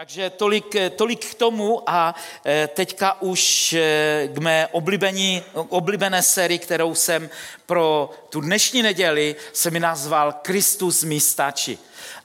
Takže 0.00 0.30
tolik, 0.30 0.76
tolik 0.96 1.24
k 1.24 1.34
tomu 1.34 1.82
a 1.86 2.14
eh, 2.44 2.68
teďka 2.74 3.22
už 3.22 3.72
eh, 3.72 4.28
k 4.32 4.38
mé 4.38 4.66
oblíbení, 4.72 5.42
oblíbené 5.52 6.22
sérii, 6.22 6.58
kterou 6.58 6.94
jsem 6.94 7.30
pro 7.66 8.10
tu 8.30 8.40
dnešní 8.40 8.82
neděli 8.82 9.36
se 9.52 9.70
mi 9.70 9.80
nazval 9.80 10.32
Kristus 10.32 11.04
mi 11.04 11.20
stačí. 11.20 11.78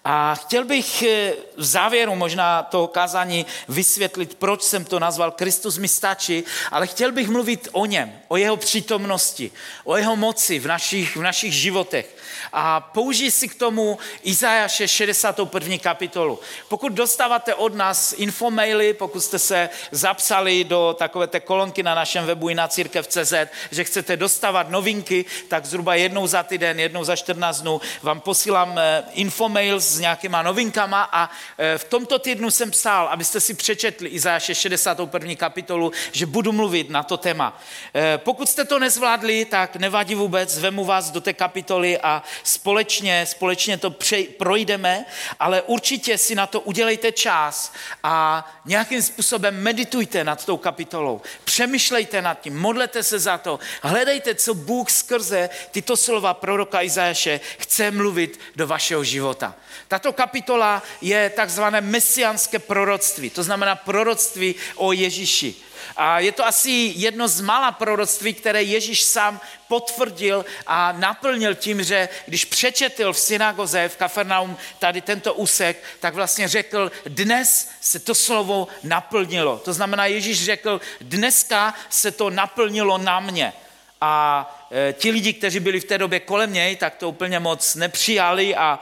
A 0.05 0.35
chtěl 0.35 0.63
bych 0.65 1.03
eh, 1.03 1.33
v 1.57 1.63
závěru 1.63 2.15
možná 2.15 2.63
toho 2.63 2.88
kázání 2.88 3.46
vysvětlit, 3.67 4.35
proč 4.35 4.63
jsem 4.63 4.85
to 4.85 4.99
nazval 4.99 5.31
Kristus 5.31 5.78
mi 5.78 5.87
stačí, 5.87 6.44
ale 6.71 6.87
chtěl 6.87 7.12
bych 7.12 7.29
mluvit 7.29 7.67
o 7.71 7.85
něm, 7.85 8.13
o 8.28 8.37
jeho 8.37 8.57
přítomnosti, 8.57 9.51
o 9.83 9.97
jeho 9.97 10.15
moci 10.15 10.60
v 10.60 10.67
našich, 10.67 11.15
v 11.15 11.21
našich 11.21 11.53
životech. 11.53 12.15
A 12.53 12.79
použij 12.79 13.31
si 13.31 13.47
k 13.47 13.55
tomu 13.55 13.97
Izajaše 14.23 14.87
61. 14.87 15.77
kapitolu. 15.77 16.39
Pokud 16.67 16.94
dostáváte 16.94 17.55
od 17.55 17.75
nás 17.75 18.13
infomaily, 18.17 18.94
pokud 18.94 19.21
jste 19.21 19.39
se 19.39 19.70
zapsali 19.91 20.63
do 20.63 20.95
takové 21.00 21.27
té 21.27 21.39
kolonky 21.39 21.84
na 21.84 21.95
našem 21.95 22.26
webu 22.26 22.50
i 22.50 22.55
na 22.55 22.67
církev.cz, 22.67 23.34
že 23.72 23.84
chcete 23.84 24.17
dostávat 24.17 24.70
novinky, 24.70 25.26
tak 25.48 25.66
zhruba 25.66 25.95
jednou 25.95 26.27
za 26.27 26.44
týden, 26.44 26.80
jednou 26.80 27.03
za 27.03 27.16
14 27.16 27.62
dnů 27.62 27.81
vám 28.03 28.20
posílám 28.20 28.80
eh, 28.80 29.03
infomail 29.12 29.80
s 29.80 30.00
nějakýma 30.00 30.41
novinkama 30.41 31.09
a 31.12 31.30
eh, 31.58 31.77
v 31.77 31.84
tomto 31.84 32.20
týdnu 32.20 32.52
jsem 32.52 32.72
psal, 32.72 33.08
abyste 33.08 33.39
si 33.39 33.53
přečetli 33.53 34.09
Izajaše 34.09 34.55
61. 34.55 35.36
kapitolu, 35.36 35.91
že 36.12 36.25
budu 36.25 36.52
mluvit 36.52 36.89
na 36.89 37.03
to 37.03 37.17
téma. 37.17 37.62
Eh, 37.95 38.17
pokud 38.17 38.50
jste 38.50 38.66
to 38.66 38.80
nezvládli, 38.80 39.45
tak 39.45 39.75
nevadí 39.75 40.16
vůbec, 40.16 40.59
vemu 40.59 40.86
vás 40.86 41.12
do 41.12 41.22
té 41.22 41.34
kapitoly 41.34 41.98
a 41.98 42.23
společně, 42.44 43.25
společně 43.25 43.77
to 43.77 43.91
prej, 43.91 44.27
projdeme, 44.27 45.05
ale 45.39 45.62
určitě 45.62 46.17
si 46.17 46.35
na 46.35 46.48
to 46.48 46.59
udělejte 46.61 47.11
čas 47.11 47.73
a 48.03 48.45
nějakým 48.66 49.02
způsobem 49.02 49.63
meditujte 49.63 50.23
nad 50.23 50.45
tou 50.45 50.58
kapitolou. 50.58 51.21
Přemýšlejte 51.44 52.22
nad 52.22 52.42
tím, 52.42 52.59
modlete 52.59 53.03
se 53.03 53.19
za 53.19 53.38
to, 53.38 53.59
hledejte, 53.81 54.36
co 54.36 54.53
Bůh 54.53 54.92
skrze 54.92 55.50
tyto 55.72 55.97
slova 55.97 56.33
proroka 56.33 56.81
Izajaše 56.81 57.39
chce 57.58 57.92
mluvit 57.92 58.39
do 58.55 58.67
vašeho 58.67 59.03
života. 59.03 59.55
Tato 59.88 60.14
kapitola 60.14 60.83
je 61.02 61.30
takzvané 61.30 61.81
mesianské 61.81 62.59
proroctví, 62.59 63.30
to 63.30 63.44
znamená 63.44 63.75
proroctví 63.75 64.55
o 64.75 64.92
Ježíši. 64.92 65.64
A 65.97 66.19
je 66.19 66.31
to 66.31 66.45
asi 66.45 66.94
jedno 66.95 67.28
z 67.28 67.41
mála 67.41 67.72
proroctví, 67.72 68.33
které 68.33 68.64
Ježíš 68.64 69.03
sám 69.03 69.39
potvrdil 69.67 70.45
a 70.67 70.92
naplnil 70.92 71.55
tím, 71.55 71.83
že 71.83 72.09
když 72.25 72.45
přečetl 72.45 73.14
v 73.14 73.19
synagoze 73.19 73.89
v 73.89 73.97
Kafarnaum 73.97 74.58
tady 74.80 75.02
tento 75.02 75.33
úsek, 75.33 75.83
tak 76.00 76.14
vlastně 76.14 76.47
řekl, 76.47 76.92
dnes 77.05 77.72
se 77.81 78.00
to 78.00 78.16
slovo 78.16 78.67
naplnilo. 78.83 79.58
To 79.58 79.73
znamená, 79.73 80.05
Ježíš 80.05 80.45
řekl, 80.45 80.81
dneska 81.02 81.73
se 81.89 82.11
to 82.11 82.30
naplnilo 82.30 82.97
na 82.97 83.20
mě. 83.20 83.53
A 84.02 84.45
e, 84.72 84.94
ti 84.94 85.11
lidi, 85.11 85.33
kteří 85.33 85.59
byli 85.59 85.80
v 85.80 85.86
té 85.86 85.97
době 85.97 86.20
kolem 86.20 86.53
něj, 86.53 86.75
tak 86.75 86.95
to 86.95 87.09
úplně 87.09 87.39
moc 87.39 87.75
nepřijali 87.75 88.55
a 88.55 88.80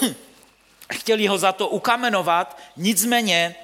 chtěli 0.92 1.26
ho 1.26 1.38
za 1.38 1.52
to 1.52 1.68
ukamenovat, 1.68 2.58
nicméně 2.76 3.54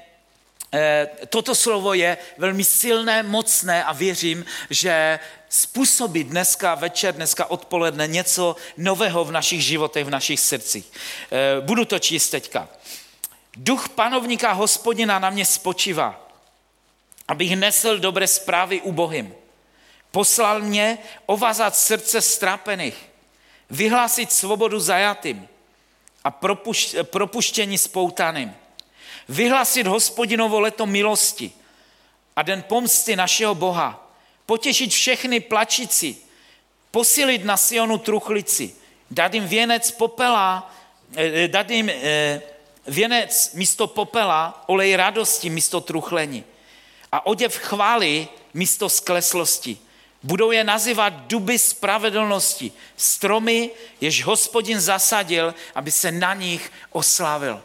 toto 1.29 1.55
slovo 1.55 1.95
je 1.95 2.17
velmi 2.39 2.65
silné, 2.65 3.23
mocné 3.23 3.85
a 3.85 3.93
věřím, 3.93 4.45
že 4.71 5.19
způsobí 5.49 6.25
dneska 6.25 6.75
večer, 6.75 7.15
dneska 7.15 7.51
odpoledne 7.51 8.07
něco 8.07 8.57
nového 8.77 9.25
v 9.25 9.33
našich 9.33 9.65
životech, 9.65 10.05
v 10.05 10.11
našich 10.11 10.41
srdcích. 10.41 10.93
Eh, 11.33 11.61
budu 11.61 11.85
to 11.85 11.99
číst 11.99 12.31
teďka. 12.31 12.69
Duch 13.57 13.89
panovníka 13.89 14.53
hospodina 14.53 15.19
na 15.19 15.31
mě 15.31 15.45
spočívá, 15.45 16.29
abych 17.29 17.57
nesl 17.57 17.99
dobré 17.99 18.27
zprávy 18.27 18.81
ubohým. 18.81 19.35
Poslal 20.11 20.61
mě 20.61 20.99
ovazat 21.27 21.77
srdce 21.77 22.21
strápených, 22.21 22.97
vyhlásit 23.71 24.33
svobodu 24.33 24.81
zajatým 24.81 25.49
a 26.25 26.31
propuštění 27.05 27.79
spoutaným 27.79 28.55
vyhlasit 29.29 29.87
hospodinovo 29.87 30.61
leto 30.61 30.87
milosti 30.87 31.53
a 32.37 32.43
den 32.43 32.63
pomsty 32.63 33.17
našeho 33.17 33.55
Boha, 33.55 34.13
potěšit 34.47 34.91
všechny 34.91 35.41
plačici, 35.41 36.17
posilit 36.91 37.45
na 37.45 37.57
Sionu 37.57 37.99
truchlici, 37.99 38.75
dát 39.11 39.35
jim 39.35 39.47
věnec 39.47 39.91
popela, 39.91 40.75
eh, 41.17 41.49
dát 41.49 41.71
jim 41.71 41.91
eh, 41.91 42.43
věnec 42.87 43.51
místo 43.55 43.87
popela, 43.87 44.65
olej 44.67 44.97
radosti 44.97 45.51
místo 45.51 45.81
truchlení 45.81 46.45
a 47.13 47.27
oděv 47.27 47.57
chvály 47.57 48.29
místo 48.55 48.89
skleslosti. 48.89 49.79
Budou 50.23 50.51
je 50.51 50.65
nazývat 50.65 51.13
duby 51.13 51.59
spravedlnosti, 51.59 52.73
stromy, 52.97 53.71
jež 54.01 54.25
hospodin 54.25 54.81
zasadil, 54.81 55.55
aby 55.75 55.91
se 55.91 56.13
na 56.13 56.35
nich 56.35 56.73
oslavil. 56.91 57.63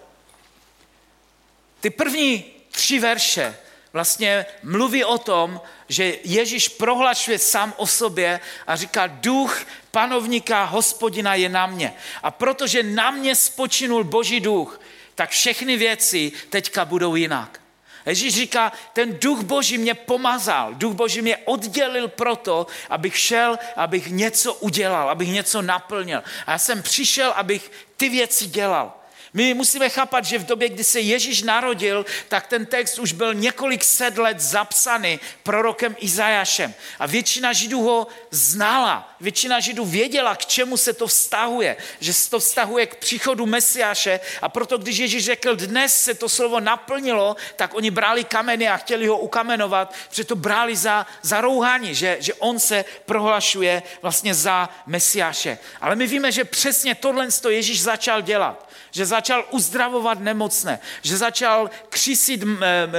Ty 1.79 1.89
první 1.89 2.45
tři 2.71 2.99
verše 2.99 3.57
vlastně 3.93 4.45
mluví 4.63 5.03
o 5.03 5.17
tom, 5.17 5.61
že 5.89 6.15
Ježíš 6.23 6.69
prohlašuje 6.69 7.39
sám 7.39 7.73
o 7.77 7.87
sobě 7.87 8.39
a 8.67 8.75
říká, 8.75 9.07
duch 9.07 9.65
panovníka 9.91 10.63
hospodina 10.63 11.35
je 11.35 11.49
na 11.49 11.67
mě. 11.67 11.93
A 12.23 12.31
protože 12.31 12.83
na 12.83 13.11
mě 13.11 13.35
spočinul 13.35 14.03
boží 14.03 14.39
duch, 14.39 14.81
tak 15.15 15.29
všechny 15.29 15.77
věci 15.77 16.31
teďka 16.49 16.85
budou 16.85 17.15
jinak. 17.15 17.61
Ježíš 18.05 18.35
říká, 18.35 18.71
ten 18.93 19.19
duch 19.19 19.41
boží 19.41 19.77
mě 19.77 19.93
pomazal, 19.93 20.73
duch 20.73 20.93
boží 20.93 21.21
mě 21.21 21.37
oddělil 21.37 22.07
proto, 22.07 22.67
abych 22.89 23.17
šel, 23.17 23.59
abych 23.75 24.07
něco 24.07 24.53
udělal, 24.53 25.09
abych 25.09 25.29
něco 25.29 25.61
naplnil. 25.61 26.23
A 26.45 26.51
já 26.51 26.57
jsem 26.57 26.81
přišel, 26.81 27.31
abych 27.31 27.71
ty 27.97 28.09
věci 28.09 28.47
dělal. 28.47 28.93
My 29.33 29.53
musíme 29.53 29.89
chápat, 29.89 30.25
že 30.25 30.37
v 30.37 30.45
době, 30.45 30.69
kdy 30.69 30.83
se 30.83 30.99
Ježíš 30.99 31.41
narodil, 31.41 32.05
tak 32.27 32.47
ten 32.47 32.65
text 32.65 32.99
už 32.99 33.11
byl 33.11 33.33
několik 33.33 33.83
set 33.83 34.17
let 34.17 34.39
zapsaný 34.39 35.19
prorokem 35.43 35.95
Izajašem. 35.99 36.73
A 36.99 37.05
většina 37.05 37.53
Židů 37.53 37.81
ho 37.81 38.07
znala. 38.31 39.15
Většina 39.19 39.59
Židů 39.59 39.85
věděla, 39.85 40.35
k 40.35 40.45
čemu 40.45 40.77
se 40.77 40.93
to 40.93 41.07
vztahuje. 41.07 41.77
Že 41.99 42.13
se 42.13 42.29
to 42.29 42.39
vztahuje 42.39 42.85
k 42.85 42.95
příchodu 42.95 43.45
Mesiáše. 43.45 44.19
A 44.41 44.49
proto, 44.49 44.77
když 44.77 44.97
Ježíš 44.97 45.25
řekl, 45.25 45.55
dnes 45.55 46.03
se 46.03 46.13
to 46.13 46.29
slovo 46.29 46.59
naplnilo, 46.59 47.35
tak 47.55 47.73
oni 47.73 47.91
brali 47.91 48.23
kameny 48.23 48.69
a 48.69 48.77
chtěli 48.77 49.07
ho 49.07 49.17
ukamenovat, 49.17 49.93
protože 50.09 50.23
to 50.23 50.35
brali 50.35 50.75
za, 50.75 51.05
za 51.21 51.41
rouhání, 51.41 51.95
že, 51.95 52.17
že 52.19 52.33
on 52.33 52.59
se 52.59 52.85
prohlašuje 53.05 53.83
vlastně 54.01 54.33
za 54.33 54.69
Mesiáše. 54.85 55.57
Ale 55.81 55.95
my 55.95 56.07
víme, 56.07 56.31
že 56.31 56.45
přesně 56.45 56.95
tohle 56.95 57.27
Ježíš 57.49 57.81
začal 57.81 58.21
dělat 58.21 58.66
že 58.97 59.05
začal 59.05 59.45
uzdravovat 59.51 60.19
nemocné, 60.19 60.79
že 61.01 61.17
začal 61.17 61.69
křisit 61.89 62.41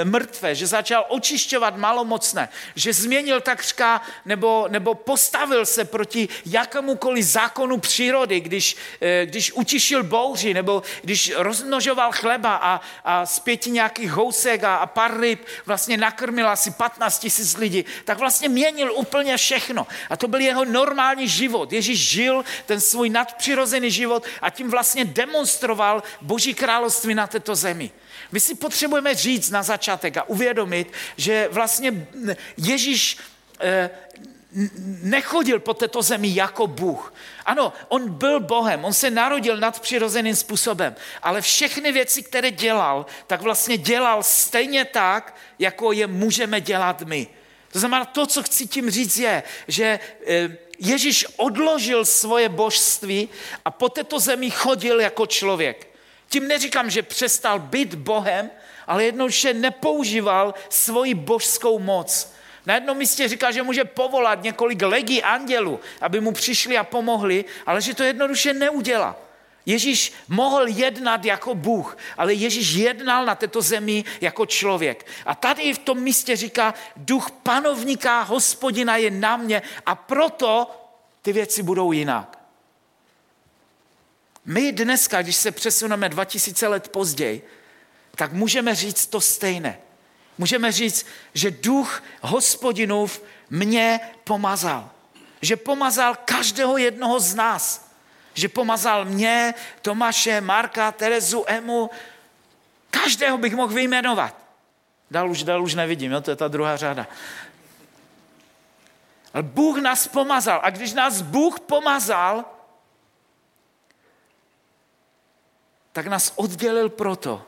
mrtvé, 0.05 0.55
že 0.55 0.67
začal 0.67 1.05
očišťovat 1.09 1.77
malomocné, 1.77 2.49
že 2.75 2.93
změnil 2.93 3.41
takřka 3.41 4.01
nebo, 4.25 4.67
nebo 4.71 4.95
postavil 4.95 5.67
se 5.67 5.85
proti 5.85 6.29
jakémukoliv 6.47 7.25
zákonu 7.25 7.79
přírody, 7.83 8.41
když, 8.41 8.77
eh, 9.01 9.27
když 9.27 9.53
utišil 9.53 10.03
bouři 10.07 10.55
nebo 10.55 10.83
když 11.03 11.33
rozmnožoval 11.35 12.13
chleba 12.15 12.55
a, 12.63 12.81
a 13.05 13.27
z 13.27 13.39
pěti 13.39 13.71
nějakých 13.71 14.11
housek 14.11 14.65
a, 14.65 14.77
a 14.77 14.87
pár 14.87 15.19
ryb 15.21 15.43
vlastně 15.67 15.97
nakrmil 15.97 16.49
asi 16.49 16.71
15 16.71 17.19
tisíc 17.19 17.57
lidí, 17.57 17.85
tak 18.05 18.19
vlastně 18.19 18.49
měnil 18.49 18.95
úplně 18.95 19.37
všechno. 19.37 19.87
A 20.11 20.15
to 20.17 20.29
byl 20.29 20.41
jeho 20.41 20.65
normální 20.65 21.29
život. 21.29 21.73
Ježíš 21.73 21.99
žil 22.09 22.45
ten 22.67 22.81
svůj 22.81 23.11
nadpřirozený 23.11 23.91
život 23.91 24.23
a 24.43 24.51
tím 24.51 24.71
vlastně 24.71 25.05
demonstroval 25.05 25.88
budoval 25.89 26.03
Boží 26.21 26.55
království 26.55 27.15
na 27.15 27.27
této 27.27 27.55
zemi. 27.55 27.91
My 28.33 28.41
si 28.41 28.55
potřebujeme 28.55 29.15
říct 29.15 29.51
na 29.51 29.63
začátek 29.63 30.17
a 30.17 30.29
uvědomit, 30.29 30.93
že 31.17 31.49
vlastně 31.53 32.07
Ježíš 32.57 33.19
eh, 33.61 33.91
nechodil 35.03 35.61
po 35.61 35.75
této 35.75 36.03
zemi 36.03 36.29
jako 36.35 36.67
Bůh. 36.67 37.15
Ano, 37.45 37.73
on 37.89 38.09
byl 38.09 38.41
Bohem, 38.41 38.85
on 38.85 38.93
se 38.93 39.11
narodil 39.11 39.57
nadpřirozeným 39.57 40.37
způsobem, 40.37 40.95
ale 41.23 41.41
všechny 41.41 41.93
věci, 41.93 42.23
které 42.23 42.51
dělal, 42.51 43.07
tak 43.27 43.41
vlastně 43.41 43.77
dělal 43.77 44.23
stejně 44.23 44.85
tak, 44.85 45.37
jako 45.59 45.93
je 45.93 46.07
můžeme 46.07 46.61
dělat 46.61 47.03
my. 47.03 47.29
To 47.73 47.79
znamená, 47.79 48.05
to, 48.05 48.27
co 48.27 48.43
chci 48.43 48.67
tím 48.67 48.91
říct, 48.91 49.17
je, 49.17 49.43
že 49.69 50.01
eh, 50.27 50.57
Ježíš 50.79 51.27
odložil 51.37 52.05
svoje 52.05 52.49
božství 52.49 53.29
a 53.65 53.71
po 53.71 53.89
této 53.89 54.21
zemi 54.21 54.51
chodil 54.51 55.01
jako 55.01 55.27
člověk. 55.27 55.89
Tím 56.29 56.49
neříkám, 56.49 56.91
že 56.91 57.03
přestal 57.03 57.59
být 57.59 57.95
Bohem, 57.95 58.51
ale 58.87 59.05
jednoduše 59.05 59.55
nepoužíval 59.55 60.55
svoji 60.69 61.15
božskou 61.15 61.79
moc. 61.79 62.33
Na 62.67 62.75
jednom 62.75 62.97
místě 62.97 63.29
říká, 63.29 63.51
že 63.51 63.63
může 63.63 63.85
povolat 63.85 64.43
několik 64.43 64.83
legí 64.83 65.23
andělů, 65.23 65.81
aby 66.01 66.21
mu 66.21 66.33
přišli 66.33 66.79
a 66.79 66.85
pomohli, 66.85 67.45
ale 67.67 67.83
že 67.83 67.95
to 67.95 68.03
jednoduše 68.03 68.55
neudělá. 68.55 69.28
Ježíš 69.69 70.13
mohl 70.29 70.67
jednat 70.67 71.25
jako 71.25 71.55
Bůh, 71.55 71.97
ale 72.17 72.35
Ježíš 72.35 72.73
jednal 72.73 73.25
na 73.25 73.35
této 73.35 73.63
zemi 73.63 74.05
jako 74.21 74.47
člověk. 74.47 75.07
A 75.27 75.35
tady 75.35 75.75
v 75.75 75.79
tom 75.79 76.01
místě 76.01 76.37
říká, 76.37 76.75
duch 76.97 77.31
panovníka, 77.31 78.23
hospodina 78.23 78.97
je 78.97 79.11
na 79.11 79.37
mě 79.37 79.63
a 79.87 79.95
proto 79.95 80.71
ty 81.23 81.33
věci 81.33 81.63
budou 81.63 81.93
jinak. 81.93 82.39
My 84.45 84.73
dneska, 84.73 85.23
když 85.23 85.37
se 85.37 85.53
přesuneme 85.53 86.09
2000 86.09 86.69
let 86.69 86.89
později, 86.89 87.49
tak 88.15 88.33
můžeme 88.33 88.75
říct 88.75 89.07
to 89.07 89.21
stejné. 89.21 89.79
Můžeme 90.39 90.73
říct, 90.73 91.07
že 91.35 91.51
duch 91.51 92.03
hospodinův 92.21 93.23
mě 93.51 94.01
pomazal. 94.25 94.91
Že 95.43 95.57
pomazal 95.57 96.17
každého 96.25 96.79
jednoho 96.79 97.21
z 97.21 97.35
nás. 97.35 97.88
Že 98.39 98.49
pomazal 98.49 99.05
mě, 99.05 99.55
Tomáše, 99.83 100.41
Marka, 100.41 100.93
Terezu, 100.93 101.45
Emu. 101.47 101.91
Každého 102.91 103.39
bych 103.39 103.55
mohl 103.55 103.75
vyjmenovat. 103.75 104.35
Dal 105.11 105.31
už, 105.31 105.43
dal 105.43 105.63
už 105.63 105.75
nevidím, 105.75 106.13
jo? 106.13 106.21
to 106.21 106.31
je 106.31 106.37
ta 106.37 106.49
druhá 106.49 106.77
řada. 106.77 107.07
Ale 109.35 109.43
Bůh 109.43 109.79
nás 109.79 110.09
pomazal. 110.09 110.61
A 110.63 110.71
když 110.71 110.93
nás 110.93 111.23
Bůh 111.23 111.61
pomazal, 111.61 112.45
tak 115.93 116.07
nás 116.07 116.33
oddělil 116.37 116.89
proto, 116.89 117.43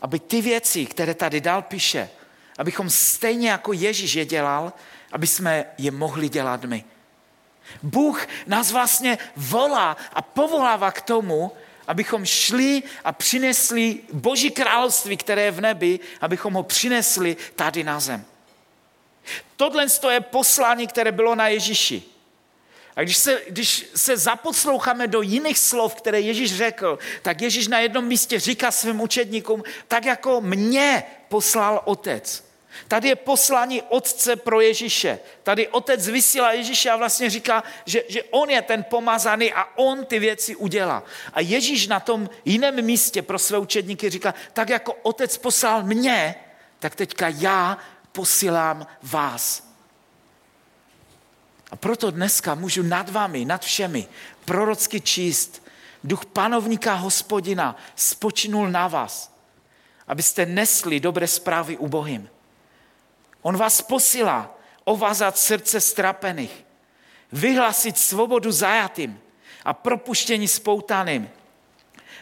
aby 0.00 0.18
ty 0.18 0.40
věci, 0.40 0.86
které 0.86 1.14
tady 1.14 1.40
dál 1.40 1.62
píše, 1.62 2.10
abychom 2.58 2.90
stejně 2.90 3.50
jako 3.50 3.72
Ježíš 3.72 4.14
je 4.14 4.24
dělal, 4.24 4.72
aby 5.12 5.26
jsme 5.26 5.64
je 5.78 5.90
mohli 5.90 6.28
dělat 6.28 6.64
my. 6.64 6.84
Bůh 7.82 8.26
nás 8.46 8.72
vlastně 8.72 9.18
volá 9.36 9.96
a 10.12 10.22
povolává 10.22 10.90
k 10.90 11.02
tomu, 11.02 11.52
abychom 11.86 12.24
šli 12.24 12.82
a 13.04 13.12
přinesli 13.12 13.98
Boží 14.12 14.50
království, 14.50 15.16
které 15.16 15.42
je 15.42 15.50
v 15.50 15.60
nebi, 15.60 16.00
abychom 16.20 16.54
ho 16.54 16.62
přinesli 16.62 17.36
tady 17.56 17.84
na 17.84 18.00
zem. 18.00 18.24
Tohle 19.56 19.86
je 20.10 20.20
poslání, 20.20 20.86
které 20.86 21.12
bylo 21.12 21.34
na 21.34 21.48
Ježíši. 21.48 22.02
A 22.96 23.02
když 23.02 23.16
se, 23.16 23.42
když 23.48 23.86
se 23.96 24.16
zaposloucháme 24.16 25.06
do 25.06 25.22
jiných 25.22 25.58
slov, 25.58 25.94
které 25.94 26.20
Ježíš 26.20 26.56
řekl, 26.56 26.98
tak 27.22 27.40
Ježíš 27.40 27.68
na 27.68 27.78
jednom 27.78 28.04
místě 28.04 28.40
říká 28.40 28.70
svým 28.70 29.00
učedníkům, 29.00 29.62
tak 29.88 30.04
jako 30.04 30.40
mě 30.40 31.02
poslal 31.28 31.82
otec. 31.84 32.51
Tady 32.88 33.08
je 33.08 33.16
poslání 33.16 33.82
otce 33.82 34.36
pro 34.36 34.60
Ježíše. 34.60 35.18
Tady 35.42 35.68
otec 35.68 36.08
vysílá 36.08 36.52
Ježíše 36.52 36.90
a 36.90 36.96
vlastně 36.96 37.30
říká, 37.30 37.64
že, 37.86 38.04
že 38.08 38.22
on 38.22 38.50
je 38.50 38.62
ten 38.62 38.84
pomazaný 38.84 39.52
a 39.52 39.64
on 39.78 40.04
ty 40.04 40.18
věci 40.18 40.56
udělá. 40.56 41.02
A 41.32 41.40
Ježíš 41.40 41.86
na 41.86 42.00
tom 42.00 42.30
jiném 42.44 42.84
místě 42.84 43.22
pro 43.22 43.38
své 43.38 43.58
učedníky 43.58 44.10
říká, 44.10 44.34
tak 44.52 44.68
jako 44.68 44.94
otec 45.02 45.38
poslal 45.38 45.82
mě, 45.82 46.34
tak 46.78 46.94
teďka 46.94 47.28
já 47.28 47.78
posílám 48.12 48.86
vás. 49.02 49.72
A 51.70 51.76
proto 51.76 52.10
dneska 52.10 52.54
můžu 52.54 52.82
nad 52.82 53.10
vámi, 53.10 53.44
nad 53.44 53.64
všemi 53.64 54.08
prorocky 54.44 55.00
číst. 55.00 55.62
Duch 56.04 56.24
panovníka 56.26 56.94
hospodina 56.94 57.76
spočinul 57.96 58.70
na 58.70 58.88
vás, 58.88 59.34
abyste 60.08 60.46
nesli 60.46 61.00
dobré 61.00 61.28
zprávy 61.28 61.76
ubohým. 61.76 62.28
On 63.42 63.56
vás 63.56 63.82
posílá 63.82 64.54
ovázat 64.84 65.38
srdce 65.38 65.80
strapených, 65.80 66.64
vyhlásit 67.32 67.98
svobodu 67.98 68.52
zajatým 68.52 69.20
a 69.64 69.72
propuštění 69.72 70.48
spoutaným, 70.48 71.30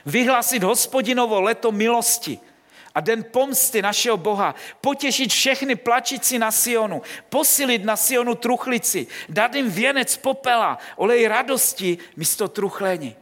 vyhlásit 0.07 0.63
hospodinovo 0.63 1.41
leto 1.41 1.73
milosti 1.73 2.39
a 2.95 3.01
den 3.01 3.25
pomsty 3.25 3.83
našeho 3.83 4.17
Boha, 4.17 4.55
potěšit 4.81 5.31
všechny 5.31 5.75
plačící 5.75 6.39
na 6.39 6.51
Sionu, 6.51 7.03
posilit 7.29 7.85
na 7.85 7.97
Sionu 7.97 8.35
truchlici, 8.35 9.07
dát 9.29 9.55
jim 9.55 9.71
věnec 9.71 10.17
popela, 10.17 10.79
olej 10.97 11.29
radosti 11.29 11.99
místo 12.17 12.49
truchlení. 12.49 13.17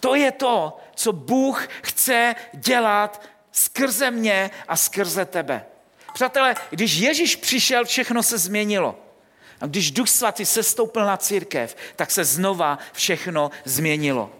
To 0.00 0.14
je 0.14 0.32
to, 0.32 0.78
co 0.94 1.12
Bůh 1.12 1.68
chce 1.82 2.34
dělat 2.54 3.22
skrze 3.52 4.10
mě 4.10 4.50
a 4.68 4.76
skrze 4.76 5.24
tebe. 5.24 5.66
Přátelé, 6.16 6.54
když 6.70 6.94
Ježíš 6.94 7.36
přišel, 7.36 7.84
všechno 7.84 8.22
se 8.22 8.38
změnilo. 8.38 8.98
A 9.60 9.66
když 9.66 9.90
Duch 9.90 10.08
Svatý 10.08 10.46
sestoupil 10.46 11.06
na 11.06 11.16
církev, 11.16 11.76
tak 11.96 12.10
se 12.10 12.24
znova 12.24 12.78
všechno 12.92 13.50
změnilo. 13.64 14.32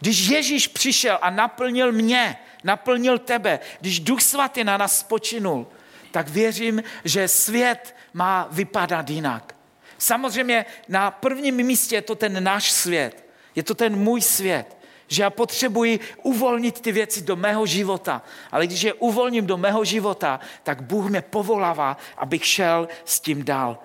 Když 0.00 0.28
Ježíš 0.28 0.66
přišel 0.66 1.18
a 1.22 1.30
naplnil 1.30 1.92
mě, 1.92 2.36
naplnil 2.64 3.18
tebe, 3.18 3.60
když 3.80 4.00
Duch 4.00 4.22
Svatý 4.22 4.64
na 4.64 4.76
nás 4.76 4.98
spočinul, 4.98 5.66
tak 6.10 6.28
věřím, 6.28 6.82
že 7.04 7.28
svět 7.28 7.96
má 8.12 8.48
vypadat 8.50 9.10
jinak. 9.10 9.54
Samozřejmě 9.98 10.66
na 10.88 11.10
prvním 11.10 11.56
místě 11.56 11.94
je 11.94 12.02
to 12.02 12.14
ten 12.14 12.44
náš 12.44 12.72
svět, 12.72 13.24
je 13.54 13.62
to 13.62 13.74
ten 13.74 13.96
můj 13.96 14.20
svět 14.20 14.79
že 15.10 15.22
já 15.22 15.30
potřebuji 15.30 16.00
uvolnit 16.22 16.80
ty 16.80 16.92
věci 16.92 17.22
do 17.22 17.36
mého 17.36 17.66
života. 17.66 18.22
Ale 18.50 18.66
když 18.66 18.82
je 18.82 18.92
uvolním 18.92 19.46
do 19.46 19.56
mého 19.56 19.84
života, 19.84 20.40
tak 20.62 20.82
Bůh 20.82 21.10
mě 21.10 21.22
povolává, 21.22 21.96
abych 22.16 22.46
šel 22.46 22.88
s 23.04 23.20
tím 23.20 23.44
dál. 23.44 23.78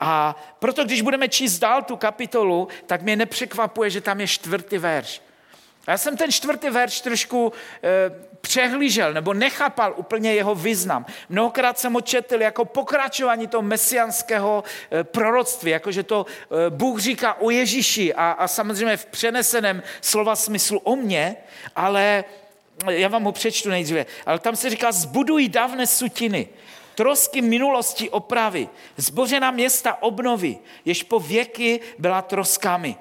A 0.00 0.36
proto, 0.58 0.84
když 0.84 1.02
budeme 1.02 1.28
číst 1.28 1.58
dál 1.58 1.82
tu 1.82 1.96
kapitolu, 1.96 2.68
tak 2.86 3.02
mě 3.02 3.16
nepřekvapuje, 3.16 3.90
že 3.90 4.00
tam 4.00 4.20
je 4.20 4.26
čtvrtý 4.26 4.78
verš. 4.78 5.22
Já 5.88 5.98
jsem 5.98 6.16
ten 6.16 6.32
čtvrtý 6.32 6.70
verš 6.70 7.00
trošku 7.00 7.52
e, 7.82 7.88
přehlížel 8.40 9.12
nebo 9.12 9.34
nechápal 9.34 9.94
úplně 9.96 10.34
jeho 10.34 10.54
význam. 10.54 11.06
Mnohokrát 11.28 11.78
jsem 11.78 11.92
ho 11.92 12.00
četl 12.00 12.42
jako 12.42 12.64
pokračování 12.64 13.46
toho 13.46 13.62
mesianského 13.62 14.64
e, 14.92 15.04
proroctví, 15.04 15.70
jakože 15.70 16.02
to 16.02 16.26
e, 16.66 16.70
Bůh 16.70 17.00
říká 17.00 17.34
o 17.40 17.50
Ježíši 17.50 18.14
a, 18.14 18.30
a 18.30 18.48
samozřejmě 18.48 18.96
v 18.96 19.06
přeneseném 19.06 19.82
slova 20.00 20.36
smyslu 20.36 20.78
o 20.78 20.96
mně, 20.96 21.36
ale 21.76 22.24
já 22.88 23.08
vám 23.08 23.24
ho 23.24 23.32
přečtu 23.32 23.70
nejdříve, 23.70 24.06
ale 24.26 24.38
tam 24.38 24.56
se 24.56 24.70
říká, 24.70 24.92
zbudují 24.92 25.48
dávné 25.48 25.86
sutiny, 25.86 26.48
trosky 26.94 27.42
minulosti 27.42 28.10
opravy, 28.10 28.68
zbořená 28.96 29.50
města 29.50 30.02
obnovy, 30.02 30.58
jež 30.84 31.02
po 31.02 31.20
věky 31.20 31.80
byla 31.98 32.22
troskami. 32.22 32.96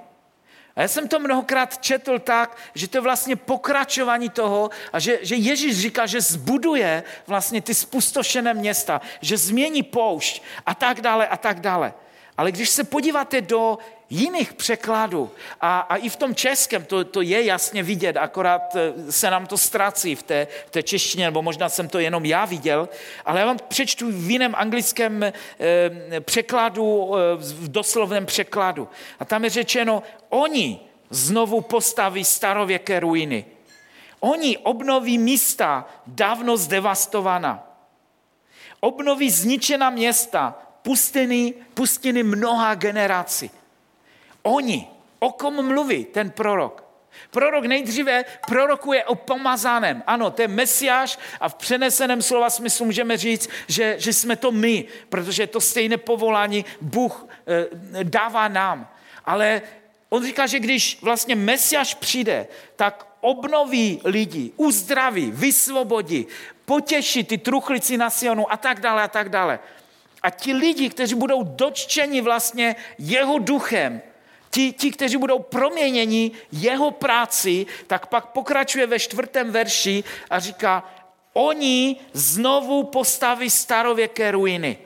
A 0.77 0.81
já 0.81 0.87
jsem 0.87 1.07
to 1.07 1.19
mnohokrát 1.19 1.77
četl 1.81 2.19
tak, 2.19 2.57
že 2.75 2.87
to 2.87 2.97
je 2.97 3.01
vlastně 3.01 3.35
pokračování 3.35 4.29
toho 4.29 4.69
a 4.93 4.99
že, 4.99 5.19
že 5.21 5.35
Ježíš 5.35 5.81
říká, 5.81 6.05
že 6.05 6.21
zbuduje 6.21 7.03
vlastně 7.27 7.61
ty 7.61 7.73
spustošené 7.73 8.53
města, 8.53 9.01
že 9.21 9.37
změní 9.37 9.83
poušť 9.83 10.41
a 10.65 10.75
tak 10.75 11.01
dále 11.01 11.27
a 11.27 11.37
tak 11.37 11.59
dále. 11.59 11.93
Ale 12.37 12.51
když 12.51 12.69
se 12.69 12.83
podíváte 12.83 13.41
do 13.41 13.77
jiných 14.09 14.53
překladů, 14.53 15.31
a, 15.61 15.79
a 15.79 15.95
i 15.95 16.09
v 16.09 16.15
tom 16.15 16.35
českém 16.35 16.85
to, 16.85 17.03
to 17.03 17.21
je 17.21 17.43
jasně 17.43 17.83
vidět, 17.83 18.17
akorát 18.17 18.75
eh, 18.75 19.11
se 19.11 19.31
nám 19.31 19.47
to 19.47 19.57
ztrací 19.57 20.15
v 20.15 20.23
té, 20.23 20.47
v 20.67 20.69
té 20.69 20.83
češtině, 20.83 21.25
nebo 21.25 21.41
možná 21.41 21.69
jsem 21.69 21.87
to 21.89 21.99
jenom 21.99 22.25
já 22.25 22.45
viděl, 22.45 22.89
ale 23.25 23.39
já 23.39 23.45
vám 23.45 23.57
přečtu 23.67 24.11
v 24.11 24.31
jiném 24.31 24.55
anglickém 24.55 25.23
e, 25.23 25.33
překladu, 26.19 27.15
e, 27.15 27.35
v 27.35 27.71
doslovném 27.71 28.25
překladu. 28.25 28.89
A 29.19 29.25
tam 29.25 29.43
je 29.43 29.49
řečeno, 29.49 30.03
oni 30.29 30.79
znovu 31.09 31.61
postaví 31.61 32.25
starověké 32.25 32.99
ruiny. 32.99 33.45
Oni 34.19 34.57
obnoví 34.57 35.17
místa 35.17 35.85
dávno 36.07 36.57
zdevastovaná. 36.57 37.63
Obnoví 38.79 39.29
zničená 39.29 39.89
města, 39.89 40.55
pustiny, 40.81 41.53
pustiny 41.73 42.23
mnoha 42.23 42.75
generací. 42.75 43.51
Oni, 44.47 44.87
o 45.19 45.31
kom 45.31 45.65
mluví 45.65 46.05
ten 46.05 46.29
prorok? 46.29 46.83
Prorok 47.31 47.65
nejdříve 47.65 48.25
prorokuje 48.47 49.05
o 49.05 49.15
pomazaném. 49.15 50.03
Ano, 50.07 50.31
to 50.31 50.41
je 50.41 50.47
mesiáš 50.47 51.19
a 51.39 51.49
v 51.49 51.55
přeneseném 51.55 52.21
slova 52.21 52.49
smyslu 52.49 52.85
můžeme 52.85 53.17
říct, 53.17 53.49
že, 53.67 53.95
že 53.99 54.13
jsme 54.13 54.35
to 54.35 54.51
my, 54.51 54.85
protože 55.09 55.47
to 55.47 55.61
stejné 55.61 55.97
povolání 55.97 56.65
Bůh 56.81 57.27
e, 57.47 58.03
dává 58.03 58.47
nám. 58.47 58.89
Ale 59.25 59.61
on 60.09 60.25
říká, 60.25 60.47
že 60.47 60.59
když 60.59 60.99
vlastně 61.01 61.35
mesiáš 61.35 61.93
přijde, 61.93 62.47
tak 62.75 63.07
obnoví 63.21 64.01
lidi, 64.03 64.51
uzdraví, 64.57 65.31
vysvobodí, 65.31 66.27
potěší 66.65 67.23
ty 67.23 67.37
truchlici 67.37 67.97
na 67.97 68.09
Sionu 68.09 68.51
a 68.51 68.57
tak 68.57 68.79
dále 68.79 69.03
a 69.03 69.07
tak 69.07 69.29
dále. 69.29 69.59
A 70.23 70.29
ti 70.29 70.53
lidi, 70.53 70.89
kteří 70.89 71.15
budou 71.15 71.43
dotčeni 71.43 72.21
vlastně 72.21 72.75
jeho 72.97 73.39
duchem, 73.39 74.01
ti, 74.57 74.73
ti, 74.73 74.91
kteří 74.91 75.17
budou 75.17 75.39
proměněni 75.39 76.31
jeho 76.51 76.91
práci, 76.91 77.65
tak 77.87 78.07
pak 78.07 78.25
pokračuje 78.25 78.87
ve 78.87 78.99
čtvrtém 78.99 79.51
verši 79.51 80.03
a 80.29 80.39
říká, 80.39 80.83
oni 81.33 81.95
znovu 82.13 82.83
postaví 82.83 83.49
starověké 83.49 84.31
ruiny. 84.31 84.77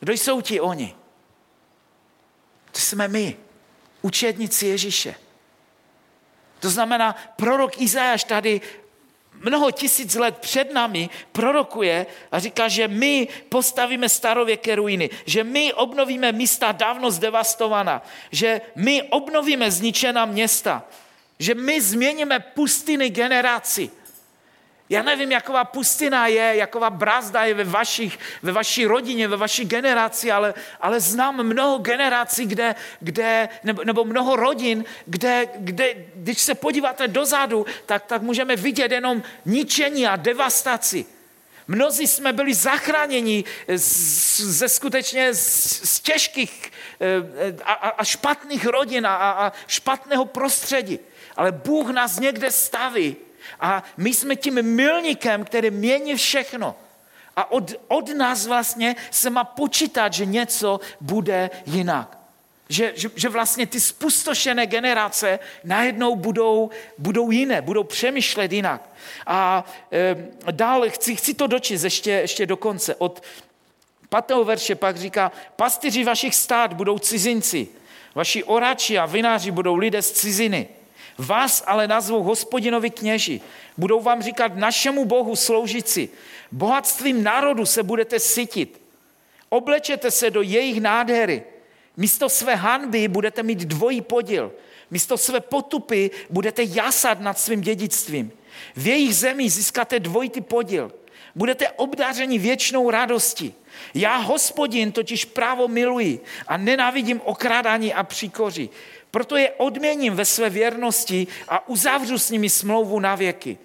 Kdo 0.00 0.12
jsou 0.12 0.40
ti 0.40 0.60
oni? 0.60 0.94
To 2.72 2.78
jsme 2.78 3.08
my, 3.08 3.36
učedníci 4.02 4.66
Ježíše. 4.66 5.14
To 6.60 6.70
znamená, 6.70 7.16
prorok 7.36 7.80
Izajáš 7.80 8.24
tady 8.24 8.60
mnoho 9.40 9.70
tisíc 9.70 10.14
let 10.14 10.38
před 10.38 10.72
námi 10.74 11.08
prorokuje 11.32 12.06
a 12.32 12.38
říká, 12.38 12.68
že 12.68 12.88
my 12.88 13.28
postavíme 13.48 14.08
starověké 14.08 14.74
ruiny, 14.74 15.10
že 15.26 15.44
my 15.44 15.72
obnovíme 15.72 16.32
místa 16.32 16.72
dávno 16.72 17.10
zdevastovaná, 17.10 18.02
že 18.32 18.60
my 18.74 19.02
obnovíme 19.02 19.70
zničená 19.70 20.24
města, 20.24 20.84
že 21.38 21.54
my 21.54 21.80
změníme 21.80 22.40
pustiny 22.40 23.10
generaci. 23.10 23.90
Já 24.90 25.02
nevím, 25.02 25.32
jaková 25.32 25.64
pustina 25.64 26.26
je, 26.26 26.56
jaková 26.56 26.90
brazda 26.90 27.44
je 27.44 27.54
ve, 27.54 27.64
vašich, 27.64 28.18
ve 28.42 28.52
vaší 28.52 28.86
rodině, 28.86 29.28
ve 29.28 29.36
vaší 29.36 29.64
generaci, 29.64 30.30
ale, 30.30 30.54
ale 30.80 31.00
znám 31.00 31.42
mnoho 31.42 31.78
generací, 31.78 32.46
kde, 32.46 32.74
kde, 33.00 33.48
nebo, 33.64 33.84
nebo 33.84 34.04
mnoho 34.04 34.36
rodin, 34.36 34.84
kde, 35.06 35.48
kde, 35.56 35.94
když 36.14 36.38
se 36.38 36.54
podíváte 36.54 37.08
dozadu, 37.08 37.66
tak, 37.86 38.06
tak 38.06 38.22
můžeme 38.22 38.56
vidět 38.56 38.92
jenom 38.92 39.22
ničení 39.44 40.06
a 40.06 40.16
devastaci. 40.16 41.06
Mnozí 41.68 42.06
jsme 42.06 42.32
byli 42.32 42.54
zachráněni 42.54 43.44
ze 44.36 44.68
skutečně 44.68 45.34
z, 45.34 46.00
těžkých 46.00 46.72
eh, 47.00 47.62
a, 47.64 47.72
a 47.72 48.04
špatných 48.04 48.66
rodin 48.66 49.06
a, 49.06 49.16
a 49.16 49.52
špatného 49.66 50.24
prostředí. 50.24 50.98
Ale 51.36 51.52
Bůh 51.52 51.90
nás 51.90 52.18
někde 52.18 52.50
staví 52.50 53.16
a 53.60 53.82
my 53.96 54.14
jsme 54.14 54.36
tím 54.36 54.62
milníkem, 54.62 55.44
který 55.44 55.70
mění 55.70 56.16
všechno. 56.16 56.76
A 57.36 57.52
od, 57.52 57.72
od 57.88 58.16
nás 58.16 58.46
vlastně 58.46 58.96
se 59.10 59.30
má 59.30 59.44
počítat, 59.44 60.12
že 60.12 60.26
něco 60.26 60.80
bude 61.00 61.50
jinak. 61.66 62.18
Že, 62.68 62.92
že, 62.96 63.10
že 63.16 63.28
vlastně 63.28 63.66
ty 63.66 63.80
spustošené 63.80 64.66
generace 64.66 65.38
najednou 65.64 66.16
budou, 66.16 66.70
budou 66.98 67.30
jiné, 67.30 67.62
budou 67.62 67.84
přemýšlet 67.84 68.52
jinak. 68.52 68.88
A 69.26 69.64
e, 69.92 70.16
dál 70.50 70.84
chci, 70.88 71.16
chci 71.16 71.34
to 71.34 71.46
dočíst 71.46 71.84
ještě, 71.84 72.10
ještě 72.10 72.46
do 72.46 72.56
konce. 72.56 72.94
Od 72.94 73.22
pátého 74.08 74.44
verše 74.44 74.74
pak 74.74 74.96
říká, 74.96 75.32
pastyři 75.56 76.04
vašich 76.04 76.34
stát 76.34 76.72
budou 76.72 76.98
cizinci, 76.98 77.68
vaši 78.14 78.44
orači 78.44 78.98
a 78.98 79.06
vináři 79.06 79.50
budou 79.50 79.74
lidé 79.76 80.02
z 80.02 80.12
ciziny. 80.12 80.68
Vás 81.20 81.62
ale 81.66 81.88
nazvou 81.88 82.22
hospodinovi 82.22 82.90
kněži. 82.90 83.40
Budou 83.76 84.00
vám 84.00 84.22
říkat 84.22 84.56
našemu 84.56 85.04
Bohu 85.04 85.36
sloužíci. 85.36 86.08
Bohatstvím 86.52 87.22
národu 87.22 87.66
se 87.66 87.82
budete 87.82 88.20
sytit. 88.20 88.80
Oblečete 89.48 90.10
se 90.10 90.30
do 90.30 90.42
jejich 90.42 90.80
nádhery. 90.80 91.42
Místo 91.96 92.28
své 92.28 92.54
hanby 92.54 93.08
budete 93.08 93.42
mít 93.42 93.58
dvojí 93.58 94.00
podíl. 94.00 94.52
Místo 94.90 95.18
své 95.18 95.40
potupy 95.40 96.10
budete 96.30 96.62
jasat 96.66 97.20
nad 97.20 97.38
svým 97.38 97.60
dědictvím. 97.60 98.32
V 98.76 98.86
jejich 98.86 99.16
zemi 99.16 99.50
získáte 99.50 100.00
dvojitý 100.00 100.40
podíl. 100.40 100.92
Budete 101.34 101.68
obdářeni 101.68 102.38
věčnou 102.38 102.90
radostí. 102.90 103.54
Já, 103.94 104.16
hospodin, 104.16 104.92
totiž 104.92 105.24
právo 105.24 105.68
miluji 105.68 106.20
a 106.48 106.56
nenávidím 106.56 107.20
okrádání 107.24 107.94
a 107.94 108.02
příkoří. 108.02 108.70
Proto 109.10 109.36
je 109.36 109.50
odměním 109.50 110.14
ve 110.14 110.24
své 110.24 110.50
věrnosti 110.50 111.26
a 111.48 111.68
uzavřu 111.68 112.18
s 112.18 112.30
nimi 112.30 112.50
smlouvu 112.50 113.00
na 113.00 113.14
věky. 113.14 113.58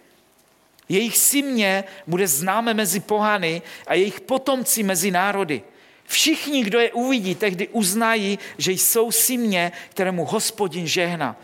Jejich 0.90 1.18
simě 1.18 1.84
bude 2.08 2.28
známe 2.28 2.74
mezi 2.74 3.00
pohany 3.00 3.62
a 3.88 3.94
jejich 3.94 4.22
potomci 4.22 4.84
mezi 4.84 5.12
národy. 5.12 5.62
Všichni, 6.04 6.64
kdo 6.64 6.80
je 6.80 6.92
uvidí, 6.92 7.36
tehdy 7.36 7.68
uznají, 7.68 8.40
že 8.58 8.72
jsou 8.72 9.12
simě, 9.12 9.72
kterému 9.90 10.26
hospodin 10.26 10.88
žehna. 10.88 11.36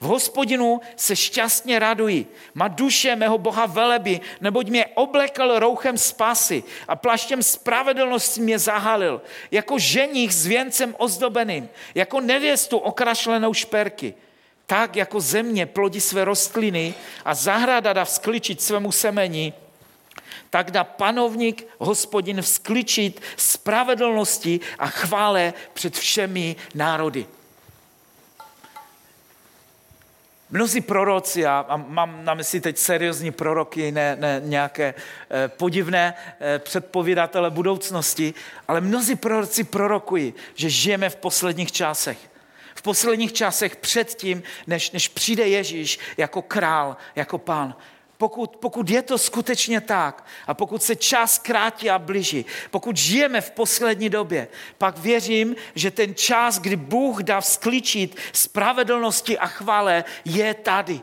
V 0.00 0.04
hospodinu 0.04 0.80
se 0.96 1.16
šťastně 1.16 1.78
raduji. 1.78 2.26
Má 2.54 2.68
duše 2.68 3.16
mého 3.16 3.38
Boha 3.38 3.66
veleby, 3.66 4.20
neboť 4.40 4.66
mě 4.68 4.86
oblekl 4.86 5.58
rouchem 5.58 5.98
spásy 5.98 6.64
a 6.88 6.96
plaštěm 6.96 7.42
spravedlnosti 7.42 8.40
mě 8.40 8.58
zahalil. 8.58 9.22
Jako 9.50 9.78
ženich 9.78 10.34
s 10.34 10.46
věncem 10.46 10.94
ozdobeným, 10.98 11.68
jako 11.94 12.20
nevěstu 12.20 12.78
okrašlenou 12.78 13.54
šperky. 13.54 14.14
Tak 14.66 14.96
jako 14.96 15.20
země 15.20 15.66
plodí 15.66 16.00
své 16.00 16.24
rostliny 16.24 16.94
a 17.24 17.34
zahrada 17.34 17.92
dá 17.92 18.04
vzkličit 18.04 18.62
svému 18.62 18.92
semení, 18.92 19.52
tak 20.50 20.70
dá 20.70 20.84
panovník, 20.84 21.66
hospodin 21.78 22.42
vzkličit 22.42 23.20
spravedlnosti 23.36 24.60
a 24.78 24.86
chvále 24.86 25.54
před 25.72 25.98
všemi 25.98 26.56
národy. 26.74 27.26
Mnozí 30.50 30.80
proroci, 30.80 31.46
a, 31.46 31.76
mám 31.88 32.24
na 32.24 32.34
mysli 32.34 32.60
teď 32.60 32.78
seriózní 32.78 33.30
proroky, 33.30 33.92
ne, 33.92 34.16
ne 34.16 34.40
nějaké 34.44 34.94
e, 35.44 35.48
podivné 35.48 36.14
e, 36.40 36.58
předpovědatele 36.58 37.50
budoucnosti, 37.50 38.34
ale 38.68 38.80
mnozí 38.80 39.16
proroci 39.16 39.64
prorokují, 39.64 40.34
že 40.54 40.70
žijeme 40.70 41.10
v 41.10 41.16
posledních 41.16 41.72
časech. 41.72 42.18
V 42.74 42.82
posledních 42.82 43.32
časech 43.32 43.76
předtím, 43.76 44.42
než, 44.66 44.90
než 44.90 45.08
přijde 45.08 45.48
Ježíš 45.48 45.98
jako 46.16 46.42
král, 46.42 46.96
jako 47.16 47.38
pán 47.38 47.74
pokud, 48.20 48.56
pokud 48.56 48.90
je 48.90 49.02
to 49.02 49.18
skutečně 49.18 49.80
tak 49.80 50.24
a 50.46 50.54
pokud 50.54 50.82
se 50.82 50.96
čas 50.96 51.38
krátí 51.38 51.90
a 51.90 51.98
blíží, 51.98 52.44
pokud 52.70 52.96
žijeme 52.96 53.40
v 53.40 53.50
poslední 53.50 54.08
době, 54.10 54.48
pak 54.78 54.98
věřím, 54.98 55.56
že 55.74 55.90
ten 55.90 56.14
čas, 56.14 56.58
kdy 56.58 56.76
Bůh 56.76 57.22
dá 57.22 57.40
vzklíčit 57.40 58.16
spravedlnosti 58.32 59.38
a 59.38 59.46
chvále, 59.46 60.04
je 60.24 60.54
tady. 60.54 61.00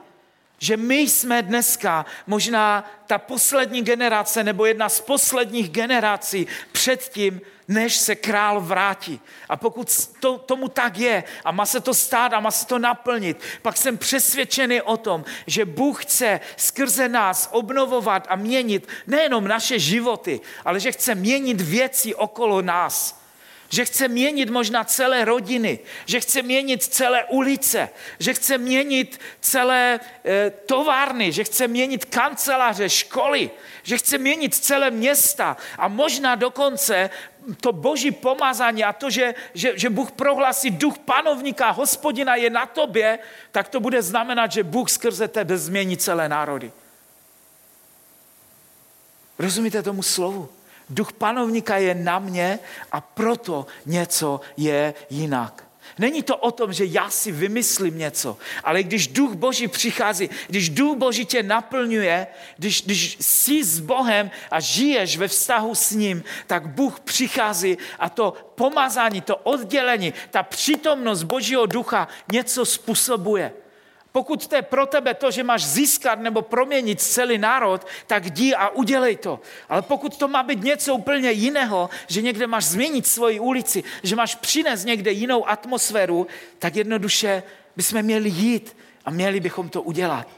Že 0.59 0.77
my 0.77 0.99
jsme 0.99 1.41
dneska 1.41 2.05
možná 2.27 2.91
ta 3.07 3.17
poslední 3.17 3.81
generace 3.81 4.43
nebo 4.43 4.65
jedna 4.65 4.89
z 4.89 5.01
posledních 5.01 5.69
generací 5.69 6.47
předtím, 6.71 7.41
než 7.67 7.95
se 7.95 8.15
král 8.15 8.61
vrátí. 8.61 9.19
A 9.49 9.57
pokud 9.57 10.09
to, 10.19 10.37
tomu 10.37 10.67
tak 10.67 10.97
je 10.97 11.23
a 11.45 11.51
má 11.51 11.65
se 11.65 11.79
to 11.79 11.93
stát 11.93 12.33
a 12.33 12.39
má 12.39 12.51
se 12.51 12.67
to 12.67 12.79
naplnit, 12.79 13.41
pak 13.61 13.77
jsem 13.77 13.97
přesvědčený 13.97 14.81
o 14.81 14.97
tom, 14.97 15.25
že 15.47 15.65
Bůh 15.65 16.05
chce 16.05 16.39
skrze 16.57 17.09
nás 17.09 17.49
obnovovat 17.51 18.27
a 18.29 18.35
měnit 18.35 18.87
nejenom 19.07 19.47
naše 19.47 19.79
životy, 19.79 20.41
ale 20.65 20.79
že 20.79 20.91
chce 20.91 21.15
měnit 21.15 21.61
věci 21.61 22.15
okolo 22.15 22.61
nás. 22.61 23.26
Že 23.69 23.86
chce 23.86 24.07
měnit 24.07 24.50
možná 24.50 24.83
celé 24.83 25.25
rodiny, 25.25 25.79
že 26.05 26.19
chce 26.19 26.41
měnit 26.41 26.83
celé 26.83 27.25
ulice, 27.25 27.89
že 28.19 28.33
chce 28.33 28.57
měnit 28.57 29.19
celé 29.41 30.00
e, 30.25 30.50
továrny, 30.50 31.31
že 31.31 31.43
chce 31.43 31.67
měnit 31.67 32.05
kanceláře, 32.05 32.89
školy, 32.89 33.51
že 33.83 33.97
chce 33.97 34.17
měnit 34.17 34.55
celé 34.55 34.91
města 34.91 35.57
a 35.77 35.88
možná 35.88 36.36
dokonce 36.36 37.09
to 37.62 37.71
boží 37.71 38.12
pomazání 38.12 38.83
a 38.83 38.93
to, 38.93 39.09
že, 39.09 39.36
že, 39.53 39.79
že 39.79 39.89
Bůh 39.89 40.12
prohlásí 40.12 40.71
duch 40.71 40.97
panovníka, 40.97 41.69
hospodina 41.69 42.36
je 42.36 42.50
na 42.50 42.65
tobě, 42.65 43.19
tak 43.51 43.69
to 43.69 43.79
bude 43.79 44.01
znamenat, 44.01 44.51
že 44.51 44.63
Bůh 44.63 44.89
skrze 44.89 45.27
tebe 45.27 45.57
změní 45.57 45.97
celé 45.97 46.29
národy. 46.29 46.71
Rozumíte 49.39 49.83
tomu 49.83 50.03
slovu? 50.03 50.50
Duch 50.89 51.13
panovníka 51.13 51.77
je 51.77 51.96
na 51.96 52.20
mě 52.20 52.60
a 52.91 53.01
proto 53.01 53.65
něco 53.86 54.41
je 54.58 54.94
jinak. 55.10 55.67
Není 56.00 56.24
to 56.24 56.38
o 56.38 56.51
tom, 56.51 56.74
že 56.74 56.86
já 56.86 57.10
si 57.10 57.32
vymyslím 57.32 57.98
něco, 57.98 58.38
ale 58.63 58.84
když 58.84 59.08
duch 59.08 59.34
Boží 59.34 59.67
přichází, 59.67 60.29
když 60.48 60.70
duch 60.70 60.98
Boží 60.98 61.25
tě 61.25 61.44
naplňuje, 61.44 62.27
když, 62.58 62.82
když 62.82 63.17
jsi 63.20 63.63
s 63.63 63.79
Bohem 63.79 64.32
a 64.51 64.60
žiješ 64.60 65.17
ve 65.17 65.27
vztahu 65.27 65.75
s 65.75 65.91
ním, 65.91 66.24
tak 66.48 66.67
Bůh 66.67 67.00
přichází 67.00 67.77
a 68.00 68.10
to 68.10 68.34
pomazání, 68.56 69.22
to 69.22 69.36
oddělení, 69.38 70.13
ta 70.32 70.44
přítomnost 70.44 71.24
Božího 71.24 71.65
ducha 71.65 72.08
něco 72.32 72.65
způsobuje. 72.65 73.53
Pokud 74.17 74.47
to 74.47 74.55
je 74.55 74.62
pro 74.62 74.86
tebe 74.86 75.13
to, 75.13 75.31
že 75.31 75.43
máš 75.43 75.65
získat 75.65 76.19
nebo 76.19 76.41
proměnit 76.41 77.01
celý 77.01 77.38
národ, 77.38 77.88
tak 78.07 78.25
jdi 78.25 78.55
a 78.55 78.69
udělej 78.69 79.17
to. 79.17 79.39
Ale 79.69 79.81
pokud 79.81 80.17
to 80.17 80.27
má 80.27 80.43
být 80.43 80.63
něco 80.63 80.95
úplně 80.95 81.31
jiného, 81.31 81.89
že 82.07 82.21
někde 82.21 82.47
máš 82.47 82.65
změnit 82.65 83.07
svoji 83.07 83.39
ulici, 83.39 83.83
že 84.03 84.15
máš 84.15 84.36
přinést 84.36 84.86
někde 84.86 85.12
jinou 85.12 85.50
atmosféru, 85.50 86.27
tak 86.59 86.75
jednoduše 86.75 87.43
bychom 87.75 88.01
měli 88.01 88.29
jít 88.29 88.77
a 89.05 89.12
měli 89.12 89.39
bychom 89.39 89.69
to 89.69 89.81
udělat. 89.81 90.37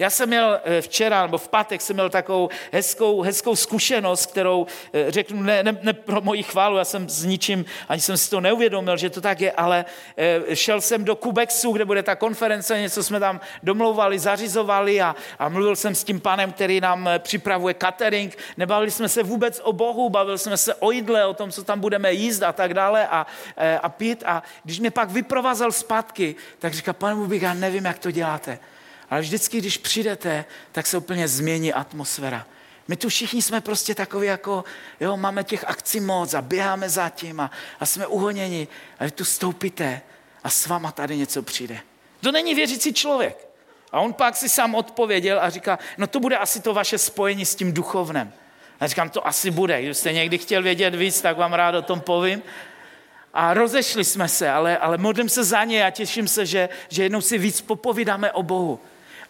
Já 0.00 0.10
jsem 0.10 0.28
měl 0.28 0.60
eh, 0.64 0.82
včera, 0.82 1.22
nebo 1.22 1.38
v 1.38 1.48
pátek 1.48 1.80
jsem 1.80 1.96
měl 1.96 2.10
takovou 2.10 2.48
hezkou, 2.72 3.20
hezkou 3.20 3.56
zkušenost, 3.56 4.26
kterou 4.26 4.66
eh, 4.92 5.10
řeknu 5.10 5.42
ne, 5.42 5.62
ne, 5.62 5.78
ne 5.82 5.92
pro 5.92 6.20
moji 6.20 6.42
chválu, 6.42 6.76
já 6.76 6.84
jsem 6.84 7.08
s 7.08 7.24
ničím, 7.24 7.64
ani 7.88 8.00
jsem 8.00 8.16
si 8.16 8.30
to 8.30 8.40
neuvědomil, 8.40 8.96
že 8.96 9.10
to 9.10 9.20
tak 9.20 9.40
je, 9.40 9.52
ale 9.52 9.84
eh, 10.16 10.56
šel 10.56 10.80
jsem 10.80 11.04
do 11.04 11.16
Kubexu, 11.16 11.72
kde 11.72 11.84
bude 11.84 12.02
ta 12.02 12.16
konference, 12.16 12.80
něco 12.80 13.02
jsme 13.02 13.20
tam 13.20 13.40
domlouvali, 13.62 14.18
zařizovali 14.18 15.00
a, 15.00 15.16
a 15.38 15.48
mluvil 15.48 15.76
jsem 15.76 15.94
s 15.94 16.04
tím 16.04 16.20
panem, 16.20 16.52
který 16.52 16.80
nám 16.80 17.08
připravuje 17.18 17.74
catering. 17.80 18.38
Nebavili 18.56 18.90
jsme 18.90 19.08
se 19.08 19.22
vůbec 19.22 19.60
o 19.64 19.72
Bohu, 19.72 20.10
bavili 20.10 20.38
jsme 20.38 20.56
se 20.56 20.74
o 20.74 20.90
jídle, 20.90 21.26
o 21.26 21.34
tom, 21.34 21.50
co 21.50 21.64
tam 21.64 21.80
budeme 21.80 22.12
jíst 22.12 22.42
a 22.42 22.52
tak 22.52 22.74
dále 22.74 23.08
a, 23.08 23.26
a 23.82 23.88
pít. 23.88 24.22
A 24.26 24.42
když 24.64 24.80
mě 24.80 24.90
pak 24.90 25.10
vyprovázel 25.10 25.72
zpátky, 25.72 26.34
tak 26.58 26.74
říká, 26.74 26.92
pane 26.92 27.14
Bůh, 27.14 27.42
já 27.42 27.54
nevím, 27.54 27.84
jak 27.84 27.98
to 27.98 28.10
děláte 28.10 28.58
Ale 29.10 29.20
vždycky, 29.20 29.58
když 29.58 29.78
přijdete, 29.78 30.44
tak 30.72 30.86
se 30.86 30.98
úplně 30.98 31.28
změní 31.28 31.72
atmosféra. 31.72 32.46
My 32.88 32.96
tu 32.96 33.08
všichni 33.08 33.42
jsme 33.42 33.60
prostě 33.60 33.94
takový 33.94 34.26
jako, 34.26 34.64
jo, 35.00 35.16
máme 35.16 35.44
těch 35.44 35.64
akcí 35.64 36.00
moc 36.00 36.34
a 36.34 36.42
běháme 36.42 36.88
za 36.88 37.08
tím 37.08 37.40
a, 37.40 37.50
a 37.80 37.86
jsme 37.86 38.06
uhoněni. 38.06 38.68
A 38.98 39.04
vy 39.04 39.10
tu 39.10 39.24
stoupíte 39.24 40.00
a 40.44 40.50
s 40.50 40.66
váma 40.66 40.92
tady 40.92 41.16
něco 41.16 41.42
přijde. 41.42 41.80
To 42.20 42.32
není 42.32 42.54
věřící 42.54 42.92
člověk. 42.92 43.48
A 43.92 44.00
on 44.00 44.12
pak 44.12 44.36
si 44.36 44.48
sám 44.48 44.74
odpověděl 44.74 45.40
a 45.40 45.50
říká, 45.50 45.78
no 45.98 46.06
to 46.06 46.20
bude 46.20 46.36
asi 46.36 46.60
to 46.60 46.74
vaše 46.74 46.98
spojení 46.98 47.46
s 47.46 47.54
tím 47.54 47.72
duchovnem. 47.72 48.32
A 48.80 48.86
říkám, 48.86 49.10
to 49.10 49.26
asi 49.26 49.50
bude. 49.50 49.82
Když 49.82 49.96
jste 49.96 50.12
někdy 50.12 50.38
chtěl 50.38 50.62
vědět 50.62 50.94
víc, 50.94 51.20
tak 51.20 51.36
vám 51.36 51.52
rád 51.52 51.74
o 51.74 51.82
tom 51.82 52.00
povím. 52.00 52.42
A 53.34 53.54
rozešli 53.54 54.04
jsme 54.04 54.28
se, 54.28 54.50
ale, 54.50 54.78
ale 54.78 54.98
modlím 54.98 55.28
se 55.28 55.44
za 55.44 55.64
ně 55.64 55.84
a 55.86 55.90
těším 55.90 56.28
se, 56.28 56.46
že, 56.46 56.68
že 56.88 57.02
jednou 57.02 57.20
si 57.20 57.38
víc 57.38 57.60
popovídáme 57.60 58.32
o 58.32 58.42
Bohu. 58.42 58.80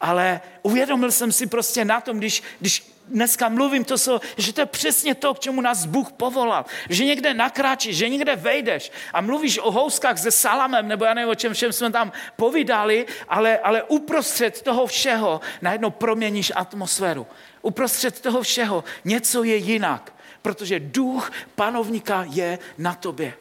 Ale 0.00 0.40
uvědomil 0.62 1.12
jsem 1.12 1.32
si 1.32 1.46
prostě 1.46 1.84
na 1.84 2.00
tom, 2.00 2.18
když, 2.18 2.42
když 2.60 2.90
dneska 3.10 3.48
mluvím, 3.48 3.84
to 3.84 3.98
jsou, 3.98 4.20
že 4.36 4.52
to 4.52 4.60
je 4.60 4.66
přesně 4.66 5.14
to, 5.14 5.34
k 5.34 5.38
čemu 5.38 5.60
nás 5.60 5.84
Bůh 5.84 6.12
povolal. 6.12 6.64
Že 6.88 7.04
někde 7.04 7.34
nakráčíš, 7.34 7.96
že 7.96 8.08
někde 8.08 8.36
vejdeš 8.36 8.92
a 9.12 9.20
mluvíš 9.20 9.58
o 9.58 9.70
houskách 9.70 10.18
se 10.18 10.30
salamem, 10.30 10.88
nebo 10.88 11.04
já 11.04 11.14
nevím, 11.14 11.30
o 11.30 11.34
čem 11.34 11.54
všem 11.54 11.72
jsme 11.72 11.90
tam 11.90 12.12
povídali, 12.36 13.06
ale, 13.28 13.58
ale 13.58 13.82
uprostřed 13.82 14.62
toho 14.62 14.86
všeho 14.86 15.40
najednou 15.62 15.90
proměníš 15.90 16.52
atmosféru. 16.54 17.26
Uprostřed 17.62 18.20
toho 18.20 18.42
všeho 18.42 18.84
něco 19.04 19.42
je 19.42 19.56
jinak, 19.56 20.14
protože 20.42 20.80
duch 20.80 21.32
panovníka 21.54 22.26
je 22.30 22.58
na 22.78 22.94
tobě. 22.94 23.34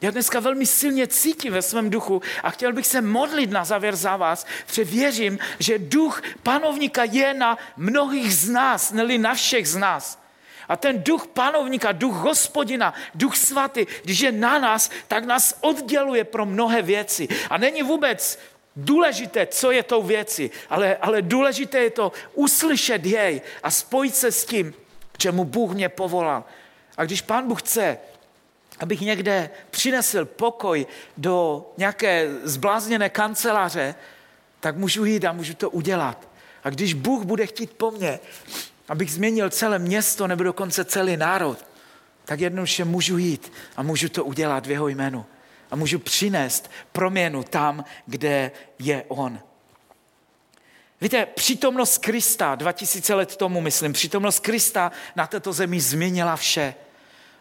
Já 0.00 0.10
dneska 0.10 0.40
velmi 0.40 0.66
silně 0.66 1.06
cítím 1.06 1.52
ve 1.52 1.62
svém 1.62 1.90
duchu 1.90 2.22
a 2.42 2.50
chtěl 2.50 2.72
bych 2.72 2.86
se 2.86 3.00
modlit 3.00 3.50
na 3.50 3.64
závěr 3.64 3.96
za 3.96 4.16
vás, 4.16 4.46
protože 4.66 4.84
věřím, 4.84 5.38
že 5.58 5.78
duch 5.78 6.22
panovníka 6.42 7.04
je 7.04 7.34
na 7.34 7.58
mnohých 7.76 8.34
z 8.34 8.48
nás, 8.48 8.92
neli 8.92 9.18
na 9.18 9.34
všech 9.34 9.68
z 9.68 9.76
nás. 9.76 10.24
A 10.68 10.76
ten 10.76 11.02
duch 11.02 11.26
panovníka, 11.26 11.92
duch 11.92 12.14
hospodina, 12.14 12.94
duch 13.14 13.36
svatý, 13.36 13.86
když 14.04 14.20
je 14.20 14.32
na 14.32 14.58
nás, 14.58 14.90
tak 15.08 15.24
nás 15.24 15.58
odděluje 15.60 16.24
pro 16.24 16.46
mnohé 16.46 16.82
věci. 16.82 17.28
A 17.50 17.58
není 17.58 17.82
vůbec 17.82 18.38
důležité, 18.76 19.46
co 19.46 19.70
je 19.70 19.82
tou 19.82 20.02
věci, 20.02 20.50
ale, 20.70 20.96
ale 20.96 21.22
důležité 21.22 21.78
je 21.78 21.90
to 21.90 22.12
uslyšet 22.34 23.06
jej 23.06 23.40
a 23.62 23.70
spojit 23.70 24.14
se 24.14 24.32
s 24.32 24.44
tím, 24.44 24.74
čemu 25.18 25.44
Bůh 25.44 25.74
mě 25.74 25.88
povolal. 25.88 26.44
A 26.96 27.04
když 27.04 27.20
Pán 27.20 27.48
Bůh 27.48 27.62
chce, 27.62 27.98
abych 28.80 29.00
někde 29.00 29.50
přinesl 29.70 30.24
pokoj 30.24 30.86
do 31.16 31.66
nějaké 31.76 32.30
zblázněné 32.42 33.08
kanceláře, 33.08 33.94
tak 34.60 34.76
můžu 34.76 35.04
jít 35.04 35.24
a 35.24 35.32
můžu 35.32 35.54
to 35.54 35.70
udělat. 35.70 36.28
A 36.64 36.70
když 36.70 36.94
Bůh 36.94 37.24
bude 37.24 37.46
chtít 37.46 37.72
po 37.72 37.90
mně, 37.90 38.20
abych 38.88 39.12
změnil 39.12 39.50
celé 39.50 39.78
město 39.78 40.26
nebo 40.26 40.42
dokonce 40.42 40.84
celý 40.84 41.16
národ, 41.16 41.66
tak 42.24 42.40
jednoduše 42.40 42.84
můžu 42.84 43.18
jít 43.18 43.52
a 43.76 43.82
můžu 43.82 44.08
to 44.08 44.24
udělat 44.24 44.66
v 44.66 44.70
jeho 44.70 44.88
jménu. 44.88 45.26
A 45.70 45.76
můžu 45.76 45.98
přinést 45.98 46.70
proměnu 46.92 47.42
tam, 47.42 47.84
kde 48.06 48.50
je 48.78 49.04
on. 49.08 49.38
Víte, 51.00 51.26
přítomnost 51.26 51.98
Krista, 51.98 52.54
2000 52.54 53.14
let 53.14 53.36
tomu 53.36 53.60
myslím, 53.60 53.92
přítomnost 53.92 54.38
Krista 54.40 54.92
na 55.16 55.26
této 55.26 55.52
zemi 55.52 55.80
změnila 55.80 56.36
vše. 56.36 56.74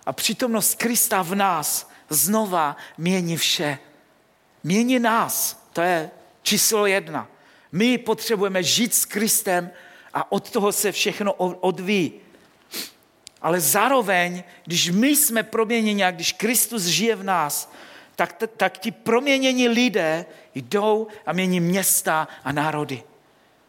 A 0.05 0.13
přítomnost 0.13 0.75
Krista 0.75 1.21
v 1.21 1.35
nás 1.35 1.89
znova 2.09 2.77
mění 2.97 3.37
vše. 3.37 3.79
Mění 4.63 4.99
nás, 4.99 5.63
to 5.73 5.81
je 5.81 6.11
číslo 6.41 6.85
jedna. 6.85 7.27
My 7.71 7.97
potřebujeme 7.97 8.63
žít 8.63 8.93
s 8.93 9.05
Kristem 9.05 9.71
a 10.13 10.31
od 10.31 10.49
toho 10.49 10.71
se 10.71 10.91
všechno 10.91 11.33
odvíjí. 11.33 12.13
Ale 13.41 13.59
zároveň, 13.59 14.43
když 14.65 14.89
my 14.89 15.07
jsme 15.07 15.43
proměněni 15.43 16.03
a 16.03 16.11
když 16.11 16.33
Kristus 16.33 16.83
žije 16.83 17.15
v 17.15 17.23
nás, 17.23 17.71
tak, 18.15 18.43
tak 18.57 18.77
ti 18.77 18.91
proměnění 18.91 19.67
lidé 19.67 20.25
jdou 20.55 21.07
a 21.25 21.33
mění 21.33 21.59
města 21.59 22.27
a 22.43 22.51
národy. 22.51 23.03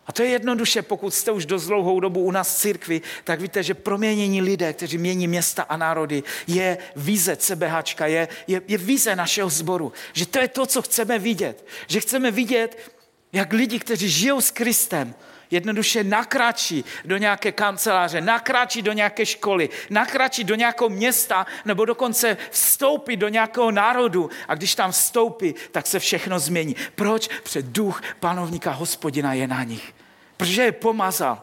A 0.06 0.12
to 0.12 0.22
je 0.22 0.28
jednoduše, 0.28 0.82
pokud 0.82 1.14
jste 1.14 1.30
už 1.30 1.46
dost 1.46 1.66
dlouhou 1.66 2.00
dobu 2.00 2.20
u 2.20 2.30
nás 2.30 2.56
v 2.56 2.60
církvi, 2.60 3.00
tak 3.24 3.40
víte, 3.40 3.62
že 3.62 3.74
proměnění 3.74 4.42
lidé, 4.42 4.72
kteří 4.72 4.98
mění 4.98 5.28
města 5.28 5.62
a 5.62 5.76
národy, 5.76 6.22
je 6.46 6.78
vize 6.96 7.36
CBH, 7.36 8.00
je, 8.04 8.28
je, 8.46 8.62
je 8.68 8.78
vize 8.78 9.16
našeho 9.16 9.50
sboru. 9.50 9.92
Že 10.12 10.26
to 10.26 10.38
je 10.38 10.48
to, 10.48 10.66
co 10.66 10.82
chceme 10.82 11.18
vidět. 11.18 11.66
Že 11.86 12.00
chceme 12.00 12.30
vidět, 12.30 12.92
jak 13.32 13.52
lidi, 13.52 13.78
kteří 13.78 14.08
žijou 14.08 14.40
s 14.40 14.50
Kristem, 14.50 15.14
jednoduše 15.50 16.04
nakráčí 16.04 16.84
do 17.04 17.16
nějaké 17.16 17.52
kanceláře, 17.52 18.20
nakráčí 18.20 18.82
do 18.82 18.92
nějaké 18.92 19.26
školy, 19.26 19.68
nakráčí 19.90 20.44
do 20.44 20.54
nějakého 20.54 20.88
města 20.88 21.46
nebo 21.64 21.84
dokonce 21.84 22.36
vstoupí 22.50 23.16
do 23.16 23.28
nějakého 23.28 23.70
národu 23.70 24.30
a 24.48 24.54
když 24.54 24.74
tam 24.74 24.92
vstoupí, 24.92 25.54
tak 25.70 25.86
se 25.86 25.98
všechno 25.98 26.38
změní. 26.38 26.76
Proč? 26.94 27.28
Před 27.42 27.66
duch 27.66 28.02
panovníka 28.20 28.70
hospodina 28.70 29.32
je 29.32 29.46
na 29.46 29.64
nich. 29.64 29.93
Protože 30.36 30.62
je 30.62 30.72
pomazal. 30.72 31.42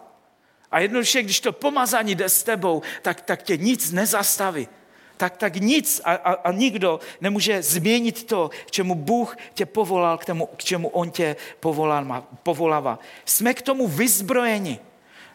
A 0.72 0.80
jednoduše, 0.80 1.24
když 1.24 1.40
to 1.40 1.52
pomazání 1.52 2.16
jde 2.16 2.30
s 2.30 2.44
tebou, 2.44 2.82
tak, 3.02 3.22
tak 3.22 3.44
tě 3.44 3.58
nic 3.58 3.92
nezastaví 3.92 4.68
tak, 5.22 5.38
tak 5.38 5.56
nic 5.56 6.02
a, 6.04 6.14
a, 6.14 6.34
a 6.34 6.52
nikdo 6.52 7.00
nemůže 7.22 7.62
změnit 7.62 8.24
to, 8.24 8.50
k 8.66 8.72
čemu 8.72 8.96
Bůh 8.96 9.38
tě 9.54 9.66
povolal, 9.66 10.18
k, 10.18 10.26
tomu, 10.26 10.50
k 10.58 10.64
čemu 10.64 10.88
On 10.88 11.12
tě 11.12 11.36
povolal, 11.60 12.26
povolává. 12.44 13.00
Jsme 13.26 13.54
k 13.54 13.62
tomu 13.62 13.88
vyzbrojeni. 13.88 14.80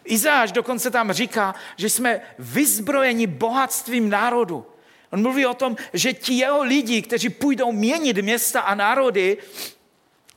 Izáš 0.03 0.51
dokonce 0.51 0.91
tam 0.91 1.11
říká, 1.11 1.55
že 1.77 1.89
jsme 1.89 2.21
vyzbrojeni 2.39 3.27
bohatstvím 3.27 4.09
národu. 4.09 4.65
On 5.11 5.21
mluví 5.21 5.45
o 5.45 5.53
tom, 5.53 5.75
že 5.93 6.13
ti 6.13 6.33
jeho 6.33 6.63
lidi, 6.63 7.01
kteří 7.01 7.29
půjdou 7.29 7.71
měnit 7.71 8.17
města 8.17 8.61
a 8.61 8.75
národy, 8.75 9.37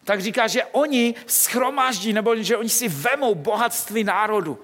tak 0.04 0.20
říká, 0.20 0.46
že 0.46 0.64
oni 0.64 1.14
schromáždí, 1.26 2.12
nebo 2.12 2.36
že 2.36 2.56
oni 2.56 2.68
si 2.68 2.88
vemou 2.88 3.34
bohatství 3.34 4.04
národu. 4.04 4.58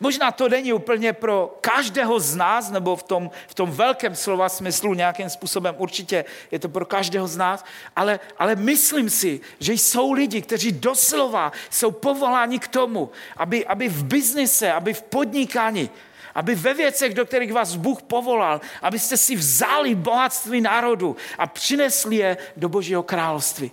Možná 0.00 0.30
to 0.30 0.48
není 0.48 0.72
úplně 0.72 1.12
pro 1.12 1.58
každého 1.60 2.20
z 2.20 2.36
nás, 2.36 2.70
nebo 2.70 2.96
v 2.96 3.02
tom, 3.02 3.30
v 3.48 3.54
tom 3.54 3.70
velkém 3.70 4.14
slova 4.14 4.48
smyslu 4.48 4.94
nějakým 4.94 5.30
způsobem 5.30 5.74
určitě 5.78 6.24
je 6.50 6.58
to 6.58 6.68
pro 6.68 6.86
každého 6.86 7.28
z 7.28 7.36
nás, 7.36 7.64
ale, 7.96 8.20
ale 8.38 8.56
myslím 8.56 9.10
si, 9.10 9.40
že 9.60 9.72
jsou 9.72 10.12
lidi, 10.12 10.42
kteří 10.42 10.72
doslova 10.72 11.52
jsou 11.70 11.90
povoláni 11.90 12.58
k 12.58 12.68
tomu, 12.68 13.10
aby, 13.36 13.66
aby 13.66 13.88
v 13.88 14.04
biznise, 14.04 14.72
aby 14.72 14.94
v 14.94 15.02
podnikání, 15.02 15.90
aby 16.34 16.54
ve 16.54 16.74
věcech, 16.74 17.14
do 17.14 17.26
kterých 17.26 17.52
vás 17.52 17.74
Bůh 17.74 18.02
povolal, 18.02 18.60
abyste 18.82 19.16
si 19.16 19.36
vzali 19.36 19.94
bohatství 19.94 20.60
národu 20.60 21.16
a 21.38 21.46
přinesli 21.46 22.16
je 22.16 22.36
do 22.56 22.68
Božího 22.68 23.02
království. 23.02 23.70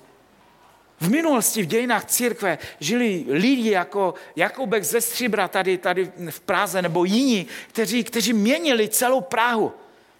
V 1.06 1.10
minulosti 1.10 1.62
v 1.62 1.66
dějinách 1.66 2.06
církve 2.06 2.58
žili 2.80 3.26
lidi 3.28 3.72
jako 3.72 4.14
Jakubek 4.36 4.84
ze 4.84 5.02
Stříbra 5.02 5.48
tady, 5.48 5.78
tady 5.78 6.12
v 6.30 6.40
Praze 6.40 6.82
nebo 6.82 7.06
jiní, 7.06 7.46
kteří, 7.68 8.04
kteří 8.04 8.34
měnili 8.34 8.90
celou 8.90 9.22
Prahu. 9.22 9.74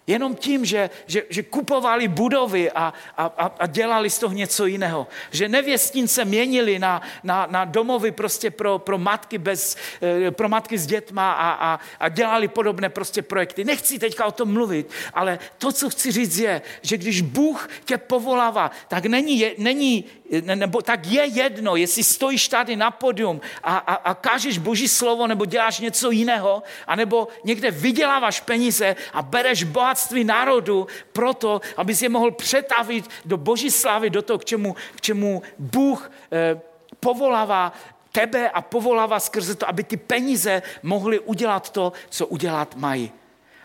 Jenom 0.06 0.34
tím, 0.34 0.64
že, 0.64 0.90
že, 1.06 1.22
že 1.30 1.42
kupovali 1.42 2.08
budovy 2.08 2.70
a, 2.70 2.94
a, 3.16 3.24
a 3.58 3.66
dělali 3.66 4.10
z 4.10 4.18
toho 4.18 4.34
něco 4.34 4.66
jiného. 4.66 5.06
Že 5.30 5.48
nevěstince 5.48 6.24
měnili 6.24 6.78
na, 6.78 7.02
na, 7.22 7.46
na 7.50 7.64
domovy 7.64 8.10
prostě 8.10 8.50
pro, 8.50 8.78
pro, 8.78 8.98
matky 8.98 9.38
bez, 9.38 9.76
eh, 10.02 10.30
pro 10.30 10.48
matky 10.48 10.78
s 10.78 10.86
dětma 10.86 11.32
a, 11.32 11.50
a, 11.50 11.80
a 12.00 12.08
dělali 12.08 12.48
podobné 12.48 12.88
prostě 12.88 13.22
projekty. 13.22 13.64
Nechci 13.64 13.98
teďka 13.98 14.26
o 14.26 14.32
tom 14.32 14.52
mluvit, 14.52 14.90
ale 15.14 15.38
to, 15.58 15.72
co 15.72 15.90
chci 15.90 16.12
říct 16.12 16.38
je, 16.38 16.62
že 16.82 16.96
když 16.96 17.20
Bůh 17.20 17.68
tě 17.84 17.98
povolává, 17.98 18.70
tak 18.88 19.06
není, 19.06 19.44
není 19.58 20.04
nebo 20.42 20.82
tak 20.82 21.06
je 21.06 21.26
jedno, 21.26 21.76
jestli 21.76 22.04
stojíš 22.04 22.48
tady 22.48 22.76
na 22.76 22.90
podium 22.90 23.40
a, 23.62 23.76
a, 23.76 23.94
a 23.94 24.14
kážeš 24.14 24.58
boží 24.58 24.88
slovo, 24.88 25.26
nebo 25.26 25.44
děláš 25.44 25.80
něco 25.80 26.10
jiného, 26.10 26.62
anebo 26.86 27.28
někde 27.44 27.70
vyděláváš 27.70 28.40
peníze 28.40 28.96
a 29.12 29.22
bereš 29.22 29.62
bohatství 29.62 30.24
národu 30.24 30.86
proto, 31.12 31.60
abys 31.76 32.02
je 32.02 32.08
mohl 32.08 32.30
přetavit 32.30 33.10
do 33.24 33.36
boží 33.36 33.70
slávy, 33.70 34.10
do 34.10 34.22
toho, 34.22 34.38
k 34.38 34.44
čemu, 34.44 34.76
k 34.96 35.00
čemu 35.00 35.42
Bůh 35.58 36.10
eh, 36.32 36.60
povolává 37.00 37.72
tebe 38.12 38.50
a 38.50 38.62
povolává 38.62 39.20
skrze 39.20 39.54
to, 39.54 39.68
aby 39.68 39.84
ty 39.84 39.96
peníze 39.96 40.62
mohly 40.82 41.20
udělat 41.20 41.70
to, 41.70 41.92
co 42.10 42.26
udělat 42.26 42.76
mají. 42.76 43.12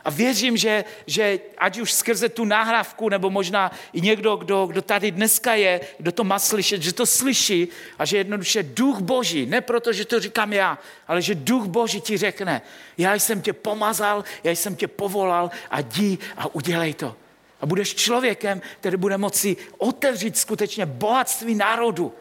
A 0.04 0.10
věřím, 0.10 0.58
že, 0.58 0.86
že 1.08 1.40
ať 1.58 1.80
už 1.80 1.94
skrze 1.94 2.30
tu 2.30 2.46
náhrávku, 2.46 3.10
nebo 3.10 3.30
možná 3.30 3.72
i 3.94 4.02
někdo, 4.02 4.36
kdo, 4.36 4.66
kdo 4.66 4.82
tady 4.82 5.12
dneska 5.12 5.54
je, 5.54 5.82
kdo 5.98 6.12
to 6.12 6.24
má 6.24 6.40
slyšet, 6.40 6.82
že 6.82 6.94
to 6.94 7.06
slyší 7.06 7.68
a 8.00 8.06
že 8.06 8.18
jednoduše 8.18 8.64
duch 8.64 9.00
Boží, 9.00 9.46
ne 9.46 9.62
proto, 9.62 9.94
že 9.94 10.06
to 10.06 10.20
říkám 10.20 10.54
já, 10.54 10.78
ale 11.08 11.22
že 11.22 11.36
duch 11.36 11.66
Boží 11.66 12.02
ti 12.02 12.18
řekne, 12.18 12.62
já 12.98 13.16
jsem 13.16 13.42
tě 13.42 13.54
pomazal, 13.54 14.24
já 14.44 14.52
jsem 14.52 14.76
tě 14.76 14.88
povolal 14.88 15.52
a 15.70 15.80
jdi 15.80 16.18
a 16.38 16.56
udělej 16.56 16.94
to. 16.94 17.16
A 17.62 17.66
budeš 17.66 17.96
člověkem, 17.96 18.62
který 18.80 18.98
bude 18.98 19.18
moci 19.18 19.58
otevřít 19.78 20.38
skutečně 20.38 20.86
bohatství 20.86 21.56
národu. 21.56 22.14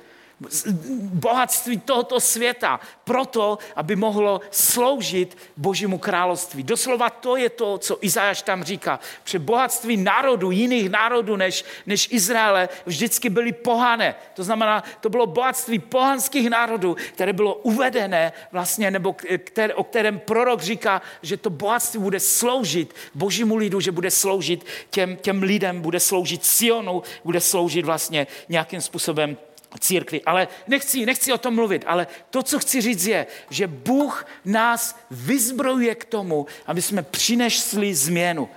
Bohatství 1.13 1.79
tohoto 1.79 2.21
světa, 2.21 2.81
proto, 3.05 3.59
aby 3.77 3.97
mohlo 3.97 4.41
sloužit 4.51 5.39
Božímu 5.57 5.99
království. 5.99 6.63
Doslova 6.63 7.11
to 7.11 7.37
je 7.37 7.51
to, 7.51 7.79
co 7.79 7.99
Izajáš 8.01 8.43
tam 8.43 8.65
říká. 8.65 9.01
Při 9.25 9.39
bohatství 9.39 9.97
národů, 9.97 10.51
jiných 10.51 10.91
národů 10.91 11.37
než, 11.37 11.65
než 11.87 12.09
Izraele, 12.13 12.69
vždycky 12.87 13.31
byly 13.31 13.53
pohané. 13.53 14.15
To 14.35 14.45
znamená, 14.45 14.85
to 15.01 15.09
bylo 15.09 15.27
bohatství 15.27 15.79
pohanských 15.79 16.51
národů, 16.51 16.97
které 17.13 17.33
bylo 17.33 17.55
uvedené 17.55 18.33
vlastně, 18.53 18.91
nebo 18.91 19.17
které, 19.45 19.75
o 19.75 19.85
kterém 19.85 20.19
prorok 20.19 20.63
říká, 20.63 21.03
že 21.23 21.37
to 21.37 21.51
bohatství 21.51 22.01
bude 22.01 22.21
sloužit 22.21 22.95
Božímu 23.15 23.57
lidu, 23.57 23.81
že 23.81 23.93
bude 23.93 24.11
sloužit 24.11 24.67
těm, 24.91 25.17
těm 25.17 25.43
lidem, 25.43 25.81
bude 25.81 26.01
sloužit 26.01 26.45
Sionu, 26.45 27.03
bude 27.25 27.41
sloužit 27.41 27.85
vlastně 27.85 28.27
nějakým 28.49 28.81
způsobem 28.81 29.37
církvi. 29.79 30.23
Ale 30.23 30.49
nechci, 30.67 31.07
nechci 31.07 31.33
o 31.33 31.39
tom 31.39 31.55
mluvit, 31.55 31.85
ale 31.87 32.07
to, 32.31 32.43
co 32.43 32.59
chci 32.59 32.81
říct, 32.81 33.05
je, 33.05 33.27
že 33.51 33.67
Bůh 33.67 34.27
nás 34.45 34.99
vyzbrojuje 35.11 35.95
k 35.95 36.05
tomu, 36.05 36.47
aby 36.67 36.83
jsme 36.83 37.03
přinesli 37.03 37.95
změnu. 37.95 38.49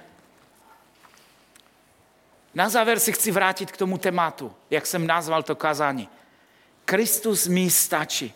Na 2.53 2.69
závěr 2.69 2.99
si 2.99 3.11
chci 3.11 3.31
vrátit 3.31 3.71
k 3.71 3.77
tomu 3.77 3.97
tématu, 3.97 4.53
jak 4.69 4.85
jsem 4.85 5.07
nazval 5.07 5.43
to 5.43 5.55
kázání. 5.55 6.09
Kristus 6.85 7.47
mi 7.47 7.69
stačí. 7.69 8.33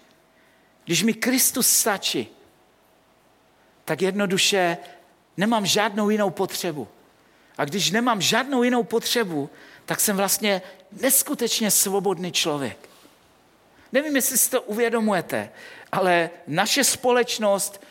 Když 0.86 1.04
mi 1.04 1.14
Kristus 1.14 1.68
stačí, 1.68 2.28
tak 3.86 4.02
jednoduše 4.02 4.78
nemám 5.38 5.66
žádnou 5.66 6.10
jinou 6.10 6.30
potřebu. 6.30 6.88
A 7.58 7.66
když 7.66 7.92
nemám 7.92 8.22
žádnou 8.22 8.64
jinou 8.64 8.84
potřebu, 8.84 9.50
tak 9.88 10.00
jsem 10.00 10.18
vlastně 10.18 10.62
neskutečně 10.92 11.72
svobodný 11.72 12.32
člověk. 12.32 12.90
Nevím, 13.92 14.16
jestli 14.16 14.38
si 14.38 14.50
to 14.50 14.62
uvědomujete, 14.62 15.50
ale 15.92 16.30
naše 16.48 16.84
společnost 16.84 17.82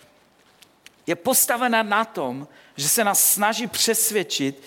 je 1.07 1.17
postavena 1.17 1.83
na 1.83 2.05
tom, 2.05 2.49
že 2.77 2.89
se 2.89 3.05
nás 3.05 3.33
snaží 3.33 3.67
přesvědčit, 3.67 4.63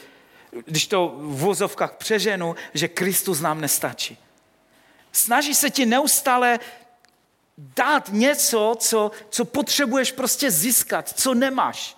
když 0.66 0.88
to 0.88 1.14
v 1.18 1.40
vozovkách 1.40 1.96
přeženu, 1.96 2.56
že 2.74 2.88
Kristus 2.88 3.42
nám 3.42 3.62
nestačí. 3.62 4.18
Snaží 5.12 5.56
se 5.56 5.70
ti 5.70 5.86
neustále 5.86 6.60
dát 7.58 8.10
něco, 8.12 8.76
co, 8.80 9.12
co 9.30 9.46
potřebuješ 9.46 10.12
prostě 10.12 10.52
získat, 10.52 11.10
co 11.10 11.34
nemáš. 11.34 11.98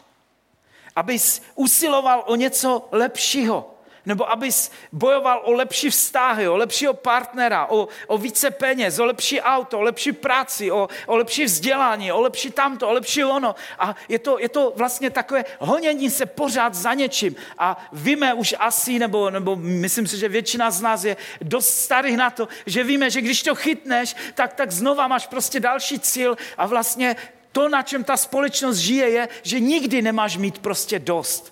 Abys 0.95 1.41
usiloval 1.55 2.23
o 2.27 2.35
něco 2.35 2.87
lepšího 2.91 3.70
nebo 4.05 4.31
abys 4.31 4.71
bojoval 4.91 5.41
o 5.43 5.51
lepší 5.51 5.89
vztahy, 5.89 6.47
o 6.47 6.57
lepšího 6.57 6.93
partnera, 6.93 7.65
o, 7.69 7.87
o 8.07 8.17
více 8.17 8.51
peněz, 8.51 8.99
o 8.99 9.05
lepší 9.05 9.41
auto, 9.41 9.79
o 9.79 9.81
lepší 9.81 10.11
práci, 10.11 10.71
o, 10.71 10.89
o 11.05 11.17
lepší 11.17 11.45
vzdělání, 11.45 12.11
o 12.11 12.21
lepší 12.21 12.51
tamto, 12.51 12.89
o 12.89 12.93
lepší 12.93 13.23
ono. 13.23 13.55
A 13.79 13.95
je 14.09 14.19
to, 14.19 14.39
je 14.39 14.49
to 14.49 14.73
vlastně 14.75 15.09
takové 15.09 15.45
honění 15.59 16.09
se 16.09 16.25
pořád 16.25 16.75
za 16.75 16.93
něčím. 16.93 17.35
A 17.57 17.77
víme 17.91 18.33
už 18.33 18.55
asi, 18.59 18.99
nebo, 18.99 19.29
nebo 19.29 19.55
myslím 19.55 20.07
si, 20.07 20.17
že 20.17 20.29
většina 20.29 20.71
z 20.71 20.81
nás 20.81 21.03
je 21.03 21.17
dost 21.41 21.69
starých 21.69 22.17
na 22.17 22.29
to, 22.29 22.47
že 22.65 22.83
víme, 22.83 23.09
že 23.09 23.21
když 23.21 23.43
to 23.43 23.55
chytneš, 23.55 24.15
tak, 24.35 24.53
tak 24.53 24.71
znova 24.71 25.07
máš 25.07 25.27
prostě 25.27 25.59
další 25.59 25.99
cíl 25.99 26.37
a 26.57 26.65
vlastně 26.65 27.15
to, 27.51 27.69
na 27.69 27.81
čem 27.81 28.03
ta 28.03 28.17
společnost 28.17 28.77
žije, 28.77 29.09
je, 29.09 29.29
že 29.43 29.59
nikdy 29.59 30.01
nemáš 30.01 30.37
mít 30.37 30.59
prostě 30.59 30.99
dost. 30.99 31.50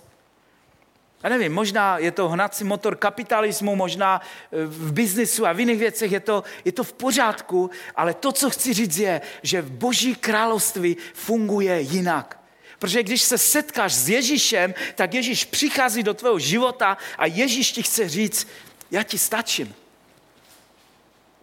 Já 1.23 1.29
nevím, 1.29 1.53
možná 1.53 1.97
je 1.97 2.12
to 2.12 2.29
hnací 2.29 2.63
motor 2.63 2.95
kapitalismu, 2.95 3.75
možná 3.75 4.21
e, 4.51 4.65
v 4.65 4.91
biznisu 4.93 5.45
a 5.47 5.53
v 5.53 5.60
jiných 5.60 5.79
věcech 5.79 6.12
je 6.12 6.19
to, 6.19 6.43
je 6.65 6.71
to 6.71 6.84
v 6.84 6.93
pořádku, 6.93 7.69
ale 7.95 8.13
to, 8.13 8.32
co 8.32 8.49
chci 8.49 8.73
říct, 8.73 8.97
je, 8.97 9.21
že 9.43 9.62
v 9.62 9.71
Boží 9.71 10.15
království 10.15 10.97
funguje 11.13 11.82
jinak. 11.82 12.39
Protože 12.79 13.03
když 13.03 13.21
se 13.21 13.38
setkáš 13.38 13.93
s 13.93 14.10
Ježíšem, 14.10 14.73
tak 14.95 15.13
Ježíš 15.13 15.45
přichází 15.45 16.03
do 16.03 16.13
tvého 16.13 16.39
života 16.39 16.97
a 17.17 17.25
Ježíš 17.25 17.71
ti 17.71 17.84
chce 17.84 18.10
říct, 18.10 18.47
já 18.91 19.03
ti 19.03 19.19
stačím. 19.19 19.75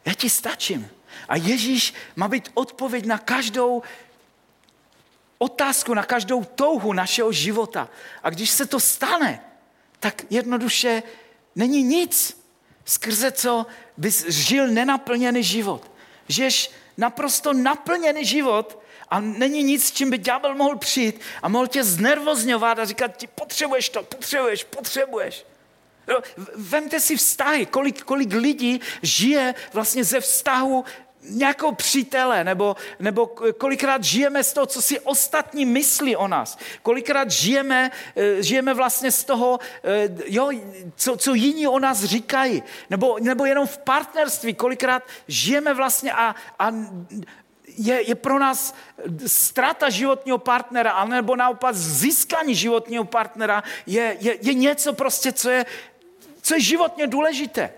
Já 0.05 0.15
ti 0.15 0.31
stačím. 0.31 0.89
A 1.29 1.37
Ježíš 1.37 1.95
má 2.17 2.29
být 2.29 2.51
odpověď 2.55 3.05
na 3.05 3.19
každou 3.19 3.83
otázku, 5.39 5.95
na 5.95 6.03
každou 6.03 6.45
touhu 6.45 6.93
našeho 6.93 7.33
života. 7.33 7.89
A 8.23 8.31
když 8.31 8.51
se 8.51 8.67
to 8.67 8.81
stane, 8.81 9.41
tak 10.01 10.25
jednoduše 10.31 11.03
není 11.55 11.83
nic, 11.83 12.43
skrze 12.85 13.33
co 13.33 13.67
bys 13.97 14.27
žil 14.29 14.69
nenaplněný 14.69 15.43
život. 15.43 15.91
Žiješ 16.29 16.71
naprosto 16.97 17.53
naplněný 17.53 18.25
život 18.25 18.83
a 19.09 19.21
není 19.21 19.63
nic, 19.63 19.93
čím 19.93 20.11
by 20.11 20.19
ďábel 20.19 20.55
mohl 20.55 20.77
přijít 20.77 21.21
a 21.43 21.49
mohl 21.49 21.67
tě 21.67 21.85
znervozňovat 21.85 22.79
a 22.79 22.85
říkat 22.85 23.17
ti, 23.17 23.27
potřebuješ 23.27 23.89
to, 23.89 24.03
potřebuješ, 24.03 24.65
potřebuješ. 24.65 25.47
Vemte 26.55 27.01
si 27.01 27.17
vztahy, 27.17 27.67
kolik, 27.67 28.03
kolik 28.03 28.33
lidí 28.33 28.81
žije 29.03 29.55
vlastně 29.73 30.05
ze 30.05 30.21
vztahu 30.21 30.85
nějakou 31.29 31.75
přítele, 31.75 32.45
nebo, 32.45 32.77
nebo 33.01 33.27
kolikrát 33.59 34.05
žijeme 34.05 34.45
z 34.45 34.53
toho, 34.53 34.67
co 34.67 34.83
si 34.83 35.01
ostatní 35.01 35.65
myslí 35.65 36.17
o 36.17 36.29
nás. 36.29 36.59
Kolikrát 36.83 37.31
žijeme, 37.31 37.91
eh, 38.17 38.43
žijeme 38.43 38.75
vlastně 38.75 39.13
z 39.13 39.25
toho, 39.25 39.59
eh, 39.85 40.09
jo, 40.27 40.51
co, 40.97 41.17
co 41.17 41.35
jiní 41.35 41.67
o 41.67 41.79
nás 41.79 42.05
říkají. 42.05 42.63
Nebo, 42.91 43.17
nebo 43.21 43.45
jenom 43.45 43.67
v 43.67 43.79
partnerství. 43.79 44.55
Kolikrát 44.55 45.03
žijeme 45.29 45.75
vlastně 45.75 46.13
a, 46.13 46.35
a 46.59 46.73
je, 47.79 48.09
je 48.09 48.15
pro 48.15 48.39
nás 48.39 48.75
ztráta 49.27 49.91
životního 49.91 50.39
partnera, 50.39 50.91
anebo 50.91 51.37
naopak 51.37 51.75
získání 51.75 52.55
životního 52.55 53.05
partnera 53.05 53.63
je, 53.87 54.17
je, 54.21 54.39
je 54.43 54.55
něco 54.55 54.93
prostě, 54.93 55.33
co 55.33 55.51
je, 55.51 55.67
co 56.43 56.55
je 56.55 56.61
životně 56.61 57.07
důležité. 57.07 57.71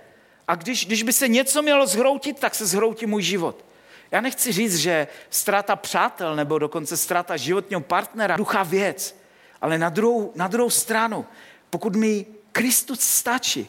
A 0.49 0.55
když, 0.55 0.87
když 0.87 1.03
by 1.03 1.13
se 1.13 1.29
něco 1.29 1.63
mělo 1.63 1.87
zhroutit, 1.87 2.41
tak 2.41 2.55
se 2.55 2.67
zhroutí 2.67 3.07
můj 3.07 3.23
život. 3.23 3.65
Já 4.11 4.21
nechci 4.21 4.53
říct, 4.53 4.77
že 4.77 5.09
ztráta 5.31 5.77
přátel 5.77 6.37
nebo 6.37 6.59
dokonce 6.59 6.97
ztráta 6.97 7.37
životního 7.37 7.81
partnera, 7.81 8.37
ducha 8.37 8.63
věc, 8.63 9.17
ale 9.61 9.79
na 9.79 9.89
druhou, 9.89 10.33
na 10.35 10.49
druhou 10.49 10.71
stranu, 10.71 11.27
pokud 11.71 11.97
mi 11.97 12.27
Kristus 12.53 13.01
stačí, 13.01 13.69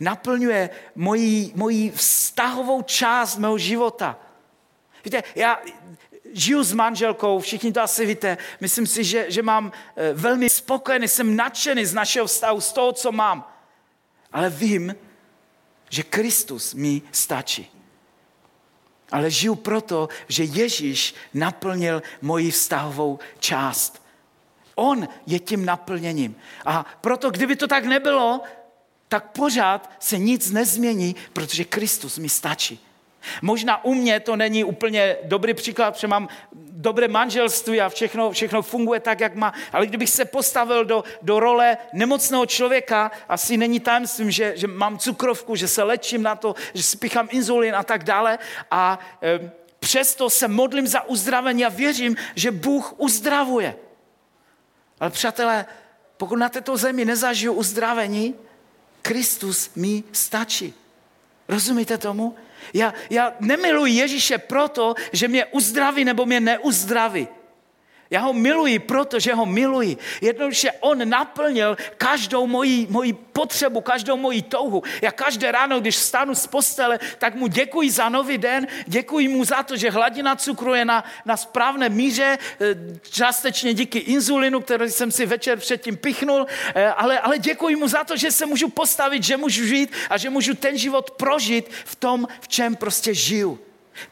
naplňuje 0.00 0.70
moji, 0.94 1.52
moji 1.54 1.90
vztahovou 1.90 2.82
část 2.82 3.38
mého 3.38 3.58
života. 3.58 4.18
Víte, 5.04 5.22
já 5.34 5.60
žiju 6.32 6.62
s 6.62 6.72
manželkou, 6.72 7.40
všichni 7.40 7.72
to 7.72 7.82
asi 7.82 8.06
víte, 8.06 8.38
myslím 8.60 8.86
si, 8.86 9.04
že, 9.04 9.26
že 9.28 9.42
mám 9.42 9.72
eh, 9.96 10.12
velmi 10.12 10.50
spokojený, 10.50 11.08
jsem 11.08 11.36
nadšený 11.36 11.84
z 11.84 11.94
našeho 11.94 12.26
vztahu, 12.26 12.60
z 12.60 12.72
toho, 12.72 12.92
co 12.92 13.12
mám. 13.12 13.52
Ale 14.32 14.50
vím, 14.50 14.94
že 15.88 16.02
Kristus 16.02 16.74
mi 16.74 17.02
stačí. 17.12 17.70
Ale 19.10 19.30
žiju 19.30 19.54
proto, 19.54 20.08
že 20.28 20.44
Ježíš 20.44 21.14
naplnil 21.34 22.02
moji 22.22 22.50
vztahovou 22.50 23.18
část. 23.38 24.02
On 24.74 25.08
je 25.26 25.38
tím 25.38 25.64
naplněním. 25.64 26.36
A 26.64 26.86
proto, 27.00 27.30
kdyby 27.30 27.56
to 27.56 27.66
tak 27.66 27.84
nebylo, 27.84 28.40
tak 29.08 29.32
pořád 29.32 29.90
se 29.98 30.18
nic 30.18 30.50
nezmění, 30.50 31.16
protože 31.32 31.64
Kristus 31.64 32.18
mi 32.18 32.28
stačí. 32.28 32.87
Možná 33.42 33.84
u 33.84 33.94
mě 33.94 34.20
to 34.20 34.36
není 34.36 34.64
úplně 34.64 35.16
dobrý 35.22 35.54
příklad, 35.54 35.90
protože 35.90 36.06
mám 36.06 36.28
dobré 36.70 37.08
manželství 37.08 37.80
a 37.80 37.88
všechno, 37.88 38.30
všechno 38.30 38.62
funguje 38.62 39.00
tak, 39.00 39.20
jak 39.20 39.34
má. 39.34 39.52
Ale 39.72 39.86
kdybych 39.86 40.10
se 40.10 40.24
postavil 40.24 40.84
do, 40.84 41.04
do 41.22 41.40
role 41.40 41.76
nemocného 41.92 42.46
člověka, 42.46 43.10
asi 43.28 43.56
není 43.56 43.80
tajemstvím, 43.80 44.30
že, 44.30 44.52
že 44.56 44.66
mám 44.66 44.98
cukrovku, 44.98 45.56
že 45.56 45.68
se 45.68 45.82
léčím 45.82 46.22
na 46.22 46.36
to, 46.36 46.54
že 46.74 46.82
si 46.82 46.96
pichám 46.96 47.28
inzulin 47.30 47.76
a 47.76 47.82
tak 47.82 48.04
dále. 48.04 48.38
A 48.70 48.98
e, 49.22 49.50
přesto 49.78 50.30
se 50.30 50.48
modlím 50.48 50.86
za 50.86 51.02
uzdravení 51.02 51.64
a 51.64 51.68
věřím, 51.68 52.16
že 52.34 52.50
Bůh 52.50 52.94
uzdravuje. 52.96 53.76
Ale 55.00 55.10
přátelé, 55.10 55.66
pokud 56.16 56.36
na 56.36 56.48
této 56.48 56.76
zemi 56.76 57.04
nezažiju 57.04 57.52
uzdravení, 57.52 58.34
Kristus 59.02 59.70
mi 59.76 60.04
stačí. 60.12 60.74
Rozumíte 61.48 61.98
tomu? 61.98 62.36
Já, 62.74 62.94
já 63.10 63.32
nemiluji 63.40 63.94
Ježíše 63.94 64.38
proto, 64.38 64.94
že 65.12 65.28
mě 65.28 65.44
uzdraví 65.44 66.04
nebo 66.04 66.26
mě 66.26 66.40
neuzdraví. 66.40 67.28
Já 68.10 68.20
ho 68.20 68.32
miluji, 68.32 68.78
protože 68.78 69.34
ho 69.34 69.46
miluji. 69.46 69.96
Jednoduše 70.20 70.70
on 70.80 71.08
naplnil 71.08 71.76
každou 71.96 72.46
moji, 72.46 72.86
moji 72.90 73.12
potřebu, 73.12 73.80
každou 73.80 74.16
moji 74.16 74.42
touhu. 74.42 74.82
Já 75.02 75.12
každé 75.12 75.52
ráno, 75.52 75.80
když 75.80 75.96
vstanu 75.96 76.34
z 76.34 76.46
postele, 76.46 76.98
tak 77.18 77.34
mu 77.34 77.46
děkuji 77.46 77.90
za 77.90 78.08
nový 78.08 78.38
den, 78.38 78.66
děkuji 78.86 79.28
mu 79.28 79.44
za 79.44 79.62
to, 79.62 79.76
že 79.76 79.90
hladina 79.90 80.36
cukru 80.36 80.74
je 80.74 80.84
na, 80.84 81.04
na 81.24 81.36
správné 81.36 81.88
míře, 81.88 82.38
eh, 82.60 82.74
částečně 83.10 83.74
díky 83.74 83.98
inzulinu, 83.98 84.60
který 84.60 84.90
jsem 84.90 85.12
si 85.12 85.26
večer 85.26 85.58
předtím 85.58 85.96
pichnul, 85.96 86.46
eh, 86.74 86.86
ale, 86.88 87.18
ale 87.20 87.38
děkuji 87.38 87.76
mu 87.76 87.88
za 87.88 88.04
to, 88.04 88.16
že 88.16 88.30
se 88.30 88.46
můžu 88.46 88.68
postavit, 88.68 89.24
že 89.24 89.36
můžu 89.36 89.64
žít 89.64 89.92
a 90.10 90.16
že 90.16 90.30
můžu 90.30 90.54
ten 90.54 90.78
život 90.78 91.10
prožít 91.10 91.70
v 91.84 91.96
tom, 91.96 92.28
v 92.40 92.48
čem 92.48 92.76
prostě 92.76 93.14
žiju. 93.14 93.58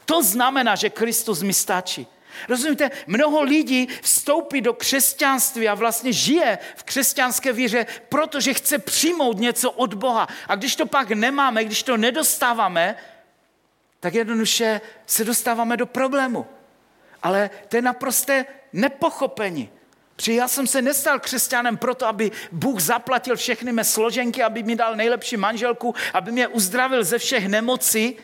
To 0.04 0.22
znamená, 0.22 0.74
že 0.74 0.90
Kristus 0.90 1.42
mi 1.42 1.52
stačí. 1.52 2.06
Rozumíte, 2.48 2.90
mnoho 3.06 3.42
lidí 3.42 3.88
vstoupí 4.02 4.60
do 4.60 4.74
křesťanství 4.74 5.68
a 5.68 5.74
vlastně 5.74 6.12
žije 6.12 6.58
v 6.76 6.84
křesťanské 6.84 7.52
víře, 7.52 7.86
protože 8.08 8.54
chce 8.54 8.78
přijmout 8.78 9.38
něco 9.38 9.70
od 9.70 9.94
Boha. 9.94 10.28
A 10.48 10.54
když 10.54 10.76
to 10.76 10.86
pak 10.86 11.10
nemáme, 11.10 11.64
když 11.64 11.82
to 11.82 11.96
nedostáváme, 11.96 12.96
tak 14.00 14.14
jednoduše 14.14 14.80
se 15.06 15.24
dostáváme 15.24 15.76
do 15.76 15.86
problému. 15.86 16.46
Ale 17.22 17.50
to 17.68 17.76
je 17.76 17.82
naprosté 17.82 18.46
nepochopení. 18.72 19.70
Při 20.16 20.34
já 20.34 20.48
jsem 20.48 20.66
se 20.66 20.82
nestal 20.82 21.20
křesťanem 21.20 21.76
proto, 21.76 22.06
aby 22.06 22.30
Bůh 22.52 22.80
zaplatil 22.80 23.36
všechny 23.36 23.72
mé 23.72 23.84
složenky, 23.84 24.42
aby 24.42 24.62
mi 24.62 24.76
dal 24.76 24.96
nejlepší 24.96 25.36
manželku, 25.36 25.94
aby 26.14 26.32
mě 26.32 26.48
uzdravil 26.48 27.04
ze 27.04 27.18
všech 27.18 27.48
nemocí, 27.48 28.16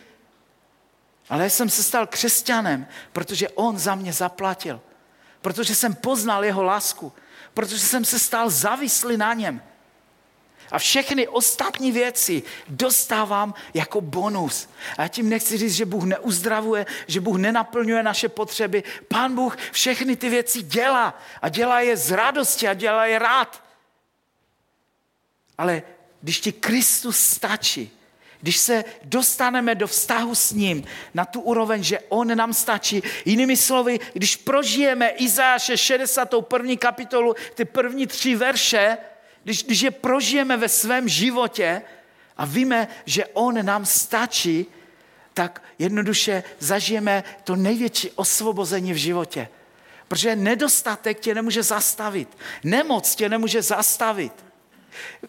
ale 1.29 1.51
jsem 1.51 1.71
se 1.71 1.83
stal 1.83 2.07
křesťanem, 2.07 2.87
protože 3.13 3.49
on 3.49 3.79
za 3.79 3.95
mě 3.95 4.13
zaplatil. 4.13 4.81
Protože 5.41 5.75
jsem 5.75 5.95
poznal 5.95 6.45
jeho 6.45 6.63
lásku. 6.63 7.13
Protože 7.55 7.79
jsem 7.79 8.05
se 8.05 8.19
stal 8.19 8.51
závislý 8.51 9.17
na 9.17 9.35
něm. 9.35 9.63
A 10.71 10.79
všechny 10.79 11.29
ostatní 11.29 11.93
věci 11.93 12.43
dostávám 12.69 13.55
jako 13.75 14.01
bonus. 14.01 14.69
A 14.99 15.03
já 15.03 15.09
tím 15.09 15.29
nechci 15.29 15.59
říct, 15.59 15.75
že 15.75 15.87
Bůh 15.87 16.05
neuzdravuje, 16.05 16.87
že 17.07 17.21
Bůh 17.21 17.37
nenaplňuje 17.37 18.03
naše 18.03 18.29
potřeby. 18.29 18.85
Pán 19.09 19.35
Bůh 19.35 19.57
všechny 19.73 20.17
ty 20.17 20.29
věci 20.29 20.63
dělá. 20.63 21.19
A 21.43 21.49
dělá 21.49 21.81
je 21.81 21.97
z 21.97 22.11
radosti 22.11 22.69
a 22.69 22.75
dělá 22.75 23.07
je 23.07 23.19
rád. 23.19 23.65
Ale 25.59 25.83
když 26.21 26.41
ti 26.41 26.53
Kristus 26.53 27.19
stačí, 27.19 27.91
když 28.43 28.59
se 28.59 28.85
dostaneme 29.05 29.75
do 29.75 29.87
vztahu 29.87 30.35
s 30.35 30.53
ním 30.53 30.85
na 31.15 31.25
tu 31.25 31.41
úroveň, 31.41 31.83
že 31.83 32.01
on 32.09 32.37
nám 32.37 32.53
stačí. 32.55 33.03
Jinými 33.25 33.57
slovy, 33.57 34.01
když 34.13 34.37
prožijeme 34.37 35.09
Izáše 35.09 35.77
61. 35.77 36.77
kapitolu, 36.77 37.35
ty 37.55 37.65
první 37.65 38.07
tři 38.07 38.37
verše, 38.37 38.97
když, 39.45 39.65
když 39.65 39.81
je 39.81 39.91
prožijeme 39.91 40.57
ve 40.57 40.69
svém 40.69 41.09
životě 41.09 41.83
a 42.37 42.45
víme, 42.45 42.89
že 43.07 43.27
on 43.27 43.67
nám 43.67 43.87
stačí, 43.87 44.67
tak 45.35 45.63
jednoduše 45.79 46.45
zažijeme 46.59 47.25
to 47.45 47.57
největší 47.57 48.11
osvobození 48.11 48.93
v 48.93 48.97
životě. 48.97 49.49
Protože 50.09 50.37
nedostatek 50.37 51.21
tě 51.21 51.35
nemůže 51.35 51.63
zastavit. 51.63 52.39
Nemoc 52.65 53.15
tě 53.15 53.29
nemůže 53.29 53.63
zastavit. 53.63 54.33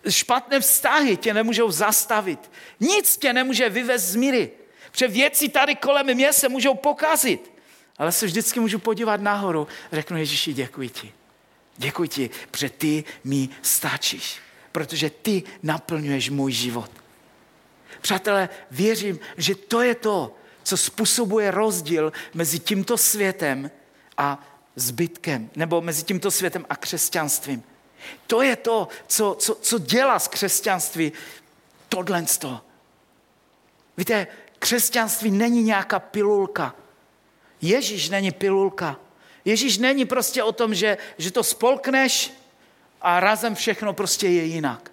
Špatné 0.10 0.60
vztahy 0.60 1.18
tě 1.18 1.34
nemůžou 1.34 1.72
zastavit. 1.72 2.52
Nic 2.80 3.18
tě 3.18 3.34
nemůže 3.34 3.70
vyvést 3.70 4.06
z 4.06 4.16
míry. 4.16 4.52
Protože 4.92 5.08
věci 5.08 5.50
tady 5.50 5.76
kolem 5.76 6.14
mě 6.16 6.34
se 6.34 6.50
můžou 6.50 6.74
pokazit. 6.74 7.52
Ale 7.98 8.12
se 8.12 8.26
vždycky 8.26 8.60
můžu 8.60 8.80
podívat 8.80 9.22
nahoru 9.22 9.68
a 9.92 9.96
řeknu 9.96 10.18
Ježíši, 10.18 10.54
děkuji 10.54 10.90
ti. 10.90 11.14
Děkuji 11.78 12.10
ti, 12.10 12.30
protože 12.52 12.70
ty 12.70 13.04
mi 13.24 13.50
stačíš. 13.62 14.38
Protože 14.72 15.10
ty 15.10 15.44
naplňuješ 15.64 16.30
můj 16.30 16.52
život. 16.52 16.92
Přátelé, 18.02 18.50
věřím, 18.72 19.20
že 19.38 19.56
to 19.56 19.82
je 19.82 19.96
to, 19.96 20.36
co 20.64 20.78
způsobuje 20.78 21.52
rozdíl 21.52 22.14
mezi 22.34 22.60
tímto 22.60 22.98
světem 22.98 23.72
a 24.18 24.48
zbytkem, 24.76 25.50
nebo 25.56 25.82
mezi 25.82 26.04
tímto 26.04 26.32
světem 26.32 26.66
a 26.70 26.76
křesťanstvím. 26.76 27.64
To 28.28 28.42
je 28.42 28.56
to, 28.56 28.88
co, 29.08 29.36
co, 29.40 29.56
co 29.56 29.80
dělá 29.80 30.20
z 30.20 30.28
křesťanství 30.28 31.12
tohle. 31.90 32.26
Víte, 33.98 34.28
křesťanství 34.60 35.32
není 35.32 35.64
nějaká 35.64 36.00
pilulka. 36.00 36.76
Ježíš 37.62 38.10
není 38.10 38.32
pilulka. 38.32 39.00
Ježíš 39.46 39.78
není 39.78 40.06
prostě 40.06 40.44
o 40.44 40.52
tom, 40.52 40.76
že, 40.76 40.98
že 41.18 41.32
to 41.32 41.44
spolkneš 41.44 42.34
a 43.02 43.20
razem 43.20 43.56
všechno 43.56 43.94
prostě 43.94 44.28
je 44.28 44.44
jinak. 44.44 44.92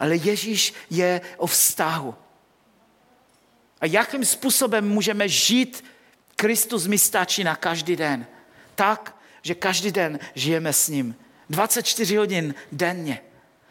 Ale 0.00 0.16
Ježíš 0.16 0.74
je 0.90 1.20
o 1.36 1.46
vztahu. 1.46 2.14
A 3.80 3.86
jakým 3.86 4.24
způsobem 4.24 4.88
můžeme 4.88 5.28
žít 5.28 5.84
Kristus 6.36 6.86
mi 6.86 6.98
stačí 6.98 7.44
na 7.44 7.56
každý 7.56 7.96
den. 7.96 8.26
Tak, 8.74 9.16
že 9.42 9.54
každý 9.54 9.92
den 9.92 10.18
žijeme 10.34 10.72
s 10.72 10.88
ním. 10.88 11.14
24 11.52 12.16
hodin 12.16 12.54
denně, 12.72 13.20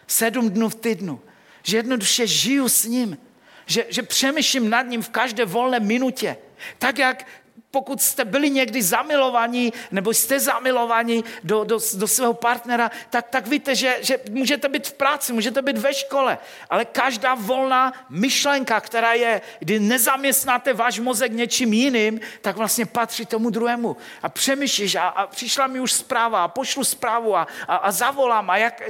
7 0.08 0.50
dnů 0.50 0.70
v 0.70 0.76
týdnu, 0.76 1.22
že 1.63 1.78
jednoduše 1.78 2.28
žiju 2.28 2.70
s 2.70 2.86
ním, 2.86 3.17
že, 3.65 3.86
že 3.89 4.04
přemýšlím 4.04 4.70
nad 4.70 4.82
ním 4.82 5.02
v 5.02 5.10
každé 5.10 5.46
volné 5.46 5.80
minutě. 5.80 6.38
Tak 6.78 7.00
jak 7.00 7.28
pokud 7.72 8.02
jste 8.02 8.26
byli 8.26 8.50
někdy 8.50 8.82
zamilovaní, 8.82 9.74
nebo 9.92 10.14
jste 10.14 10.40
zamilovaní 10.40 11.24
do, 11.44 11.64
do, 11.64 11.80
do 11.94 12.08
svého 12.08 12.34
partnera, 12.34 12.92
tak, 13.10 13.30
tak 13.30 13.48
víte, 13.48 13.76
že, 13.76 13.98
že 14.02 14.20
můžete 14.30 14.70
být 14.70 14.88
v 14.88 14.94
práci, 14.94 15.34
můžete 15.34 15.62
být 15.62 15.78
ve 15.78 15.94
škole, 15.94 16.38
ale 16.70 16.86
každá 16.86 17.34
volná 17.34 17.94
myšlenka, 18.10 18.82
která 18.82 19.14
je, 19.14 19.42
kdy 19.60 19.80
nezaměstnáte 19.80 20.74
váš 20.74 21.00
mozek 21.00 21.32
něčím 21.32 21.74
jiným, 21.74 22.20
tak 22.42 22.56
vlastně 22.56 22.86
patří 22.86 23.26
tomu 23.26 23.50
druhému. 23.50 23.98
A 24.22 24.30
přemýšlíš, 24.30 24.96
a, 24.96 25.08
a 25.08 25.28
přišla 25.28 25.68
mi 25.68 25.80
už 25.80 25.92
zpráva, 25.94 26.44
a 26.44 26.48
pošlu 26.48 26.84
zprávu, 26.84 27.36
a, 27.36 27.48
a, 27.68 27.76
a 27.76 27.92
zavolám, 27.92 28.50
a 28.50 28.58
jak... 28.58 28.82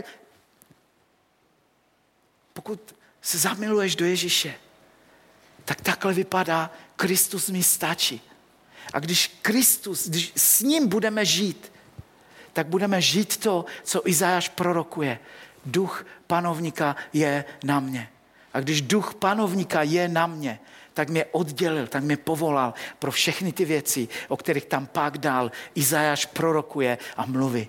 Pokud 2.54 2.96
se 3.22 3.38
zamiluješ 3.38 3.96
do 3.96 4.06
Ježíše, 4.06 4.54
tak 5.66 5.82
takhle 5.82 6.14
vypadá, 6.14 6.72
Kristus 6.96 7.50
mi 7.50 7.64
stačí. 7.64 8.31
A 8.94 9.00
když 9.00 9.40
Kristus, 9.42 10.08
když 10.08 10.34
s 10.36 10.62
ním 10.62 10.88
budeme 10.88 11.26
žít, 11.26 11.72
tak 12.54 12.68
budeme 12.68 13.02
žít 13.02 13.38
to, 13.38 13.66
co 13.84 14.08
Izajáš 14.10 14.50
prorokuje. 14.50 15.20
Duch 15.66 16.06
panovníka 16.28 16.96
je 17.14 17.46
na 17.64 17.80
mě. 17.80 18.10
A 18.54 18.60
když 18.60 18.82
duch 18.82 19.14
panovníka 19.14 19.82
je 19.82 20.08
na 20.08 20.28
mě, 20.28 20.60
tak 20.94 21.10
mě 21.10 21.26
oddělil, 21.26 21.88
tak 21.88 22.04
mě 22.04 22.18
povolal 22.18 22.74
pro 23.00 23.12
všechny 23.12 23.52
ty 23.52 23.66
věci, 23.66 24.08
o 24.28 24.38
kterých 24.38 24.66
tam 24.66 24.86
pak 24.86 25.18
dál 25.18 25.52
Izajáš 25.76 26.26
prorokuje 26.26 26.98
a 27.18 27.26
mluví. 27.26 27.68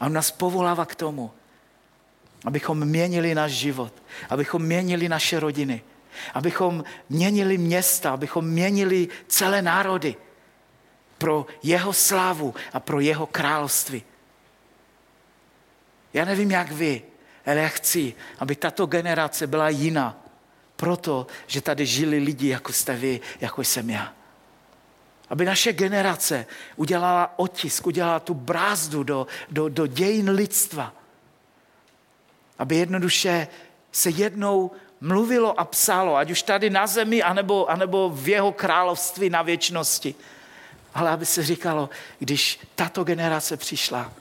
A 0.00 0.06
on 0.06 0.12
nás 0.12 0.30
povolává 0.30 0.84
k 0.84 0.94
tomu, 0.94 1.30
abychom 2.44 2.84
měnili 2.84 3.34
náš 3.34 3.52
život, 3.52 3.92
abychom 4.30 4.62
měnili 4.62 5.08
naše 5.08 5.40
rodiny, 5.40 5.82
abychom 6.34 6.84
měnili 7.08 7.58
města, 7.58 8.10
abychom 8.10 8.44
měnili 8.44 9.08
celé 9.28 9.62
národy 9.62 10.16
pro 11.18 11.46
jeho 11.62 11.92
slávu 11.92 12.54
a 12.72 12.80
pro 12.80 13.00
jeho 13.00 13.26
království. 13.26 14.02
Já 16.14 16.24
nevím, 16.24 16.50
jak 16.50 16.72
vy, 16.72 17.02
ale 17.46 17.56
já 17.56 17.68
chci, 17.68 18.14
aby 18.38 18.56
tato 18.56 18.86
generace 18.86 19.46
byla 19.46 19.68
jiná, 19.68 20.16
proto, 20.76 21.26
že 21.46 21.60
tady 21.60 21.86
žili 21.86 22.18
lidi, 22.18 22.48
jako 22.48 22.72
jste 22.72 22.96
vy, 22.96 23.20
jako 23.40 23.64
jsem 23.64 23.90
já. 23.90 24.12
Aby 25.28 25.44
naše 25.44 25.72
generace 25.72 26.46
udělala 26.76 27.34
otisk, 27.36 27.86
udělala 27.86 28.20
tu 28.20 28.34
brázdu 28.34 29.02
do, 29.02 29.26
do, 29.50 29.68
do 29.68 29.86
dějin 29.86 30.30
lidstva. 30.30 30.92
Aby 32.58 32.76
jednoduše 32.76 33.48
se 33.92 34.10
jednou 34.10 34.70
mluvilo 35.00 35.60
a 35.60 35.64
psalo, 35.64 36.16
ať 36.16 36.30
už 36.30 36.42
tady 36.42 36.70
na 36.70 36.86
zemi, 36.86 37.22
anebo, 37.22 37.70
anebo 37.70 38.10
v 38.10 38.28
jeho 38.28 38.52
království 38.52 39.30
na 39.30 39.42
věčnosti 39.42 40.14
ale 40.96 41.10
aby 41.10 41.26
se 41.26 41.42
říkalo, 41.44 41.90
když 42.18 42.60
tato 42.74 43.04
generace 43.04 43.56
přišla, 43.56 44.12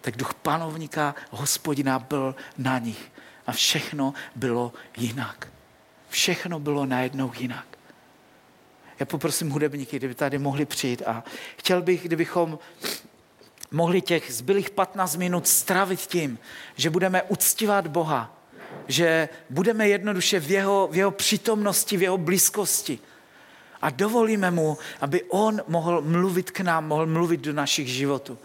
tak 0.00 0.16
duch 0.16 0.34
panovníka, 0.34 1.14
hospodina 1.30 1.98
byl 1.98 2.34
na 2.58 2.78
nich. 2.78 3.12
A 3.46 3.52
všechno 3.52 4.14
bylo 4.36 4.72
jinak. 4.96 5.48
Všechno 6.08 6.60
bylo 6.60 6.86
najednou 6.86 7.32
jinak. 7.38 7.66
Já 9.00 9.06
poprosím 9.06 9.50
hudebníky, 9.50 9.96
kdyby 9.96 10.14
tady 10.14 10.38
mohli 10.38 10.64
přijít 10.64 11.02
a 11.06 11.24
chtěl 11.56 11.82
bych, 11.82 12.02
kdybychom 12.04 12.58
mohli 13.70 14.00
těch 14.00 14.32
zbylých 14.32 14.70
15 14.70 15.16
minut 15.16 15.48
stravit 15.48 16.00
tím, 16.00 16.38
že 16.76 16.90
budeme 16.90 17.22
uctívat 17.22 17.86
Boha, 17.86 18.36
že 18.88 19.28
budeme 19.50 19.88
jednoduše 19.88 20.40
v 20.40 20.50
jeho, 20.50 20.88
v 20.92 20.96
jeho 20.96 21.10
přítomnosti, 21.10 21.96
v 21.96 22.02
jeho 22.02 22.18
blízkosti, 22.18 22.98
a 23.84 23.90
dovolíme 23.90 24.50
mu, 24.50 24.78
aby 25.00 25.22
on 25.22 25.60
mohl 25.68 26.00
mluvit 26.00 26.50
k 26.50 26.60
nám, 26.60 26.88
mohl 26.88 27.06
mluvit 27.06 27.40
do 27.40 27.52
našich 27.52 27.88
životů. 27.88 28.38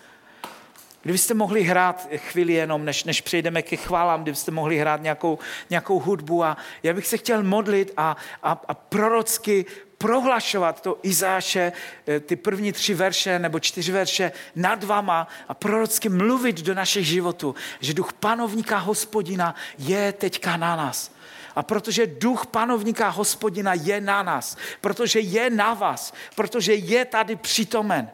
Kdybyste 1.02 1.34
mohli 1.34 1.63
hrát 1.63 2.08
chvíli 2.15 2.54
jenom, 2.54 2.86
než, 2.86 3.04
než 3.04 3.21
přejdeme 3.21 3.62
ke 3.62 3.75
chválám, 3.75 4.21
kdybyste 4.21 4.52
mohli 4.52 4.78
hrát 4.78 5.02
nějakou, 5.02 5.39
nějakou 5.69 5.99
hudbu 5.99 6.43
a 6.43 6.58
já 6.84 6.93
bych 6.93 7.08
se 7.08 7.17
chtěl 7.17 7.43
modlit 7.43 7.93
a, 7.97 8.17
a, 8.43 8.62
a 8.67 8.73
prorocky 8.73 9.65
prohlašovat 10.00 10.82
to 10.82 11.00
Izáše, 11.04 11.72
eh, 12.08 12.20
ty 12.20 12.36
první 12.36 12.72
tři 12.72 12.94
verše 12.94 13.40
nebo 13.40 13.60
čtyři 13.60 13.92
verše 13.92 14.32
nad 14.56 14.84
vama 14.84 15.28
a 15.48 15.54
prorocky 15.54 16.10
mluvit 16.10 16.62
do 16.62 16.74
našich 16.74 17.08
životů, 17.08 17.56
že 17.80 17.94
duch 17.94 18.14
panovníka 18.14 18.78
hospodina 18.78 19.56
je 19.78 20.12
teďka 20.14 20.58
na 20.58 20.76
nás 20.76 21.12
A 21.56 21.64
protože 21.64 22.08
duch 22.08 22.48
panovníka 22.48 23.10
hospodina 23.10 23.74
je 23.74 24.02
na 24.02 24.24
nás, 24.24 24.58
protože 24.82 25.20
je 25.20 25.50
na 25.50 25.74
vás, 25.74 26.14
protože 26.36 26.74
je 26.74 27.06
tady 27.06 27.36
přítomen, 27.36 28.10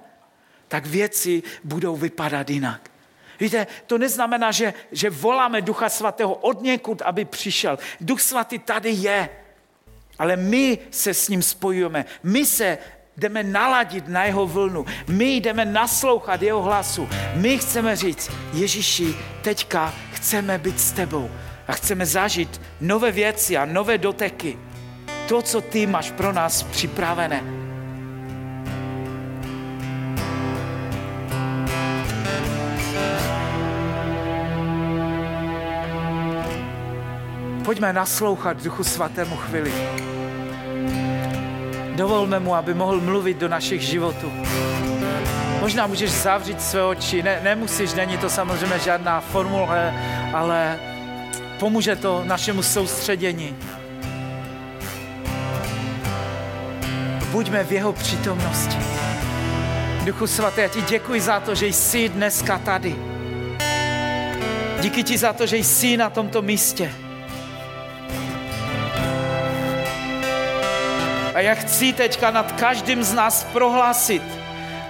tak 0.68 0.86
věci 0.86 1.44
budou 1.64 1.96
vypadat 1.96 2.50
jinak. 2.50 2.90
Víte, 3.40 3.68
to 3.88 3.98
neznamená, 3.98 4.52
že, 4.52 4.74
že 4.92 5.10
voláme 5.10 5.62
Ducha 5.62 5.90
Svatého 5.90 6.34
od 6.34 6.62
někud, 6.62 7.02
aby 7.02 7.26
přišel. 7.26 7.78
Duch 8.02 8.22
Svatý 8.22 8.60
tady 8.60 8.90
je, 8.90 9.30
ale 10.20 10.36
my 10.36 10.78
se 10.92 11.14
s 11.14 11.30
ním 11.30 11.42
spojujeme. 11.42 12.06
My 12.24 12.46
se 12.46 12.78
jdeme 13.18 13.44
naladit 13.44 14.08
na 14.08 14.24
jeho 14.24 14.48
vlnu. 14.48 14.86
My 15.08 15.36
jdeme 15.36 15.66
naslouchat 15.66 16.42
jeho 16.42 16.62
hlasu. 16.62 17.10
My 17.34 17.58
chceme 17.58 17.96
říct, 17.96 18.32
Ježíši, 18.54 19.16
teďka 19.42 19.94
chceme 20.14 20.58
být 20.58 20.80
s 20.80 20.92
tebou 20.92 21.30
a 21.68 21.74
chceme 21.74 22.06
zažít 22.06 22.62
nové 22.82 23.12
věci 23.12 23.58
a 23.58 23.66
nové 23.66 23.98
doteky. 23.98 24.58
To, 25.28 25.42
co 25.42 25.62
ty 25.62 25.88
máš 25.88 26.12
pro 26.12 26.34
nás 26.34 26.64
připravené. 26.64 27.65
Pojďme 37.66 37.94
naslouchat 37.94 38.64
Duchu 38.64 38.84
Svatému 38.84 39.36
chvíli. 39.36 39.74
Dovolme 41.96 42.40
mu, 42.40 42.56
aby 42.56 42.74
mohl 42.74 43.02
mluvit 43.02 43.38
do 43.38 43.48
našich 43.48 43.82
životů. 43.82 44.32
Možná 45.60 45.88
můžeš 45.88 46.12
zavřít 46.12 46.62
své 46.62 46.84
oči, 46.84 47.24
ne, 47.24 47.40
nemusíš, 47.44 47.94
není 47.94 48.18
to 48.18 48.30
samozřejmě 48.30 48.80
žádná 48.80 49.22
formule, 49.22 49.94
ale 50.34 50.80
pomůže 51.60 51.96
to 51.96 52.24
našemu 52.26 52.64
soustředění. 52.64 53.56
Buďme 57.32 57.64
v 57.64 57.72
jeho 57.72 57.94
přítomnosti. 57.94 58.78
Duchu 60.04 60.28
svatý, 60.28 60.62
já 60.62 60.68
ti 60.68 60.82
děkuji 60.82 61.22
za 61.22 61.40
to, 61.40 61.56
že 61.56 61.68
jsi 61.68 62.10
dneska 62.10 62.58
tady. 62.58 62.96
Díky 64.82 65.04
ti 65.04 65.18
za 65.18 65.34
to, 65.34 65.46
že 65.46 65.58
jsi 65.58 65.98
na 65.98 66.10
tomto 66.10 66.42
místě. 66.42 67.05
A 71.36 71.40
já 71.40 71.56
chci 71.56 71.94
teďka 71.94 72.32
nad 72.32 72.52
každým 72.52 73.04
z 73.04 73.14
nás 73.14 73.44
prohlásit 73.44 74.24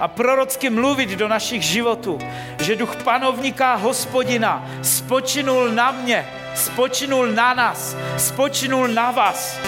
a 0.00 0.08
prorocky 0.08 0.70
mluvit 0.70 1.10
do 1.10 1.28
našich 1.28 1.62
životů, 1.62 2.18
že 2.60 2.76
duch 2.76 2.96
panovníka 2.96 3.74
hospodina 3.74 4.70
spočinul 4.82 5.68
na 5.68 5.90
mě, 5.90 6.28
spočinul 6.54 7.26
na 7.26 7.54
nás, 7.54 7.96
spočinul 8.16 8.88
na 8.88 9.10
vás. 9.10 9.58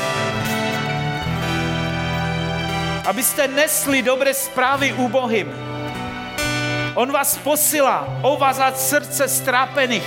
Abyste 3.07 3.49
nesli 3.49 4.03
dobré 4.03 4.35
zprávy 4.35 4.93
úbohým. 4.93 5.53
On 6.95 7.13
vás 7.13 7.39
posílá 7.39 8.19
ovazat 8.23 8.81
srdce 8.81 9.29
strápených. 9.29 10.07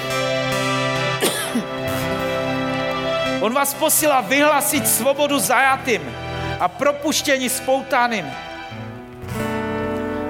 On 3.41 3.53
vás 3.53 3.73
posílá 3.73 4.21
vyhlásit 4.21 4.87
svobodu 4.87 5.39
zajatým 5.39 6.30
a 6.61 6.67
propuštění 6.67 7.49
spoutaným. 7.49 8.25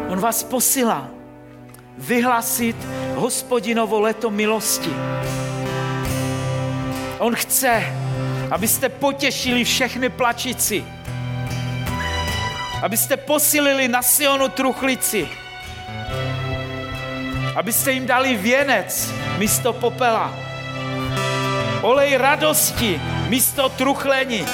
On 0.08 0.20
vás 0.20 0.44
posílá 0.44 1.08
vyhlásit 1.98 2.76
hospodinovo 3.16 4.02
leto 4.02 4.30
milosti. 4.30 4.90
On 7.20 7.36
chce, 7.36 7.84
abyste 8.52 8.90
potěšili 8.90 9.64
všechny 9.64 10.10
plačici, 10.10 10.86
abyste 12.82 13.18
posílili 13.18 13.88
na 13.88 14.02
Sionu 14.02 14.50
truchlici, 14.50 15.30
abyste 17.56 17.92
jim 17.92 18.06
dali 18.06 18.36
věnec 18.36 19.14
místo 19.38 19.74
popela, 19.74 20.36
olej 21.82 22.18
radosti 22.18 23.02
místo 23.28 23.70
truchlení, 23.70 24.46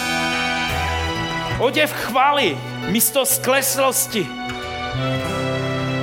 oděv 1.60 1.94
chvály 1.94 2.58
místo 2.88 3.26
skleslosti. 3.26 4.28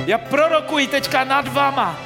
Já 0.05 0.17
prorokuji 0.17 0.87
teďka 0.87 1.23
nad 1.23 1.47
vama, 1.47 1.97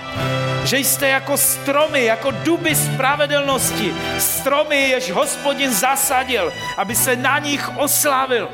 že 0.63 0.77
jste 0.77 1.07
jako 1.07 1.37
stromy, 1.37 2.05
jako 2.05 2.31
duby 2.31 2.75
spravedlnosti, 2.75 3.93
stromy, 4.17 4.89
jež 4.89 5.11
hospodin 5.11 5.71
zasadil, 5.71 6.53
aby 6.77 6.95
se 6.95 7.15
na 7.15 7.39
nich 7.39 7.77
oslavil. 7.77 8.49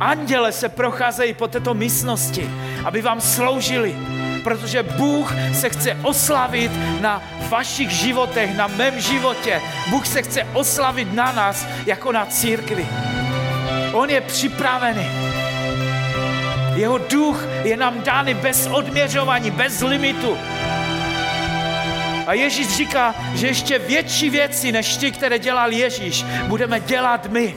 Anděle 0.00 0.52
se 0.52 0.68
procházejí 0.68 1.34
po 1.34 1.48
této 1.48 1.74
místnosti, 1.74 2.50
aby 2.84 3.02
vám 3.02 3.20
sloužili, 3.20 3.96
protože 4.44 4.82
Bůh 4.82 5.32
se 5.52 5.68
chce 5.68 5.96
oslavit 6.02 6.72
na 7.00 7.22
vašich 7.48 7.90
životech, 7.90 8.56
na 8.56 8.66
mém 8.66 9.00
životě. 9.00 9.60
Bůh 9.90 10.06
se 10.06 10.22
chce 10.22 10.46
oslavit 10.52 11.12
na 11.12 11.32
nás 11.32 11.66
jako 11.86 12.12
na 12.12 12.26
církvi. 12.26 12.86
On 13.92 14.10
je 14.10 14.20
připravený. 14.20 15.06
Jeho 16.74 16.98
duch 16.98 17.46
je 17.64 17.76
nám 17.76 18.02
dány 18.02 18.34
bez 18.34 18.66
odměřování, 18.66 19.50
bez 19.50 19.80
limitu. 19.80 20.36
A 22.26 22.32
Ježíš 22.32 22.76
říká, 22.76 23.14
že 23.34 23.46
ještě 23.46 23.78
větší 23.78 24.30
věci 24.30 24.72
než 24.72 24.96
ty, 24.96 25.12
které 25.12 25.38
dělal 25.38 25.72
Ježíš, 25.72 26.24
budeme 26.46 26.80
dělat 26.80 27.26
my. 27.26 27.54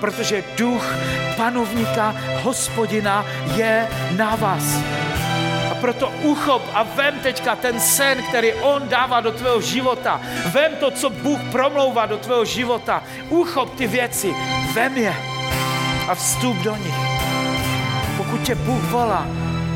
Protože 0.00 0.44
duch 0.56 0.94
panovníka, 1.36 2.14
hospodina 2.42 3.26
je 3.56 3.88
na 4.16 4.36
vás. 4.36 4.64
Proto 5.84 6.08
uchop 6.22 6.62
a 6.74 6.82
vem 6.82 7.20
teďka 7.20 7.56
ten 7.56 7.80
sen, 7.80 8.22
který 8.28 8.52
on 8.52 8.88
dává 8.88 9.20
do 9.20 9.32
tvého 9.32 9.60
života. 9.60 10.20
Vem 10.52 10.72
to, 10.80 10.90
co 10.90 11.10
Bůh 11.10 11.40
promlouvá 11.52 12.06
do 12.06 12.16
tvého 12.16 12.44
života. 12.44 13.02
Uchop 13.28 13.74
ty 13.74 13.86
věci, 13.86 14.34
vem 14.74 14.96
je 14.96 15.14
a 16.08 16.14
vstup 16.14 16.56
do 16.56 16.76
nich. 16.76 16.94
Pokud 18.16 18.40
tě 18.42 18.54
Bůh 18.54 18.82
volá, 18.82 19.26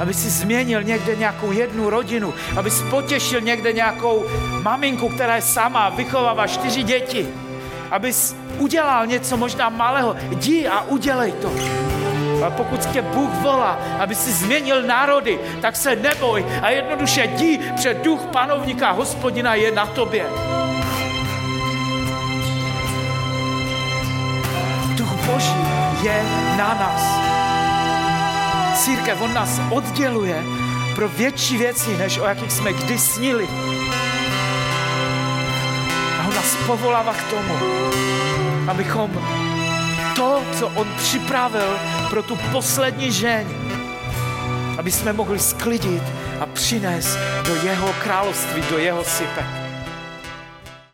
aby 0.01 0.15
si 0.15 0.31
změnil 0.31 0.83
někde 0.83 1.17
nějakou 1.17 1.53
jednu 1.53 1.91
rodinu, 1.91 2.35
aby 2.57 2.71
si 2.71 2.83
potěšil 2.83 3.41
někde 3.41 3.73
nějakou 3.73 4.25
maminku, 4.63 5.09
která 5.09 5.37
je 5.37 5.43
sama, 5.43 5.89
vychovává 5.89 6.47
čtyři 6.47 6.83
děti, 6.83 7.29
aby 7.91 8.13
udělal 8.59 9.07
něco 9.07 9.37
možná 9.37 9.69
malého, 9.69 10.17
jdi 10.31 10.69
a 10.69 10.83
udělej 10.83 11.33
to. 11.33 11.53
A 12.47 12.51
pokud 12.51 12.87
tě 12.87 13.03
Bůh 13.03 13.31
volá, 13.31 13.79
aby 13.99 14.15
si 14.15 14.33
změnil 14.33 14.83
národy, 14.83 15.39
tak 15.61 15.77
se 15.77 15.97
neboj 15.97 16.47
a 16.63 16.71
jednoduše 16.71 17.25
jdi, 17.25 17.61
před 17.77 18.03
duch 18.03 18.21
panovníka 18.33 18.91
hospodina 18.91 19.55
je 19.55 19.73
na 19.73 19.87
tobě. 19.87 20.27
Duch 24.97 25.13
Boží 25.27 25.57
je 26.03 26.23
na 26.57 26.75
nás. 26.75 27.03
Církev, 28.85 29.21
on 29.21 29.35
nás 29.35 29.61
odděluje 29.71 30.45
pro 30.95 31.09
větší 31.09 31.57
věci, 31.57 31.97
než 31.97 32.19
o 32.19 32.25
jakých 32.25 32.53
jsme 32.53 32.73
kdy 32.73 32.99
snili. 32.99 33.49
A 36.21 36.29
on 36.29 36.35
nás 36.35 36.57
povolává 36.67 37.13
k 37.13 37.31
tomu, 37.31 37.59
abychom 38.69 39.11
to, 40.19 40.45
co 40.59 40.69
on 40.69 40.89
připravil 40.97 41.79
pro 42.11 42.23
tu 42.23 42.37
poslední 42.53 43.13
žeň, 43.13 43.47
aby 44.79 44.91
jsme 44.93 45.13
mohli 45.13 45.39
sklidit 45.39 46.03
a 46.41 46.47
přinést 46.47 47.19
do 47.47 47.55
jeho 47.55 47.93
království, 48.03 48.63
do 48.71 48.79
jeho 48.79 49.05
sypek. 49.05 49.68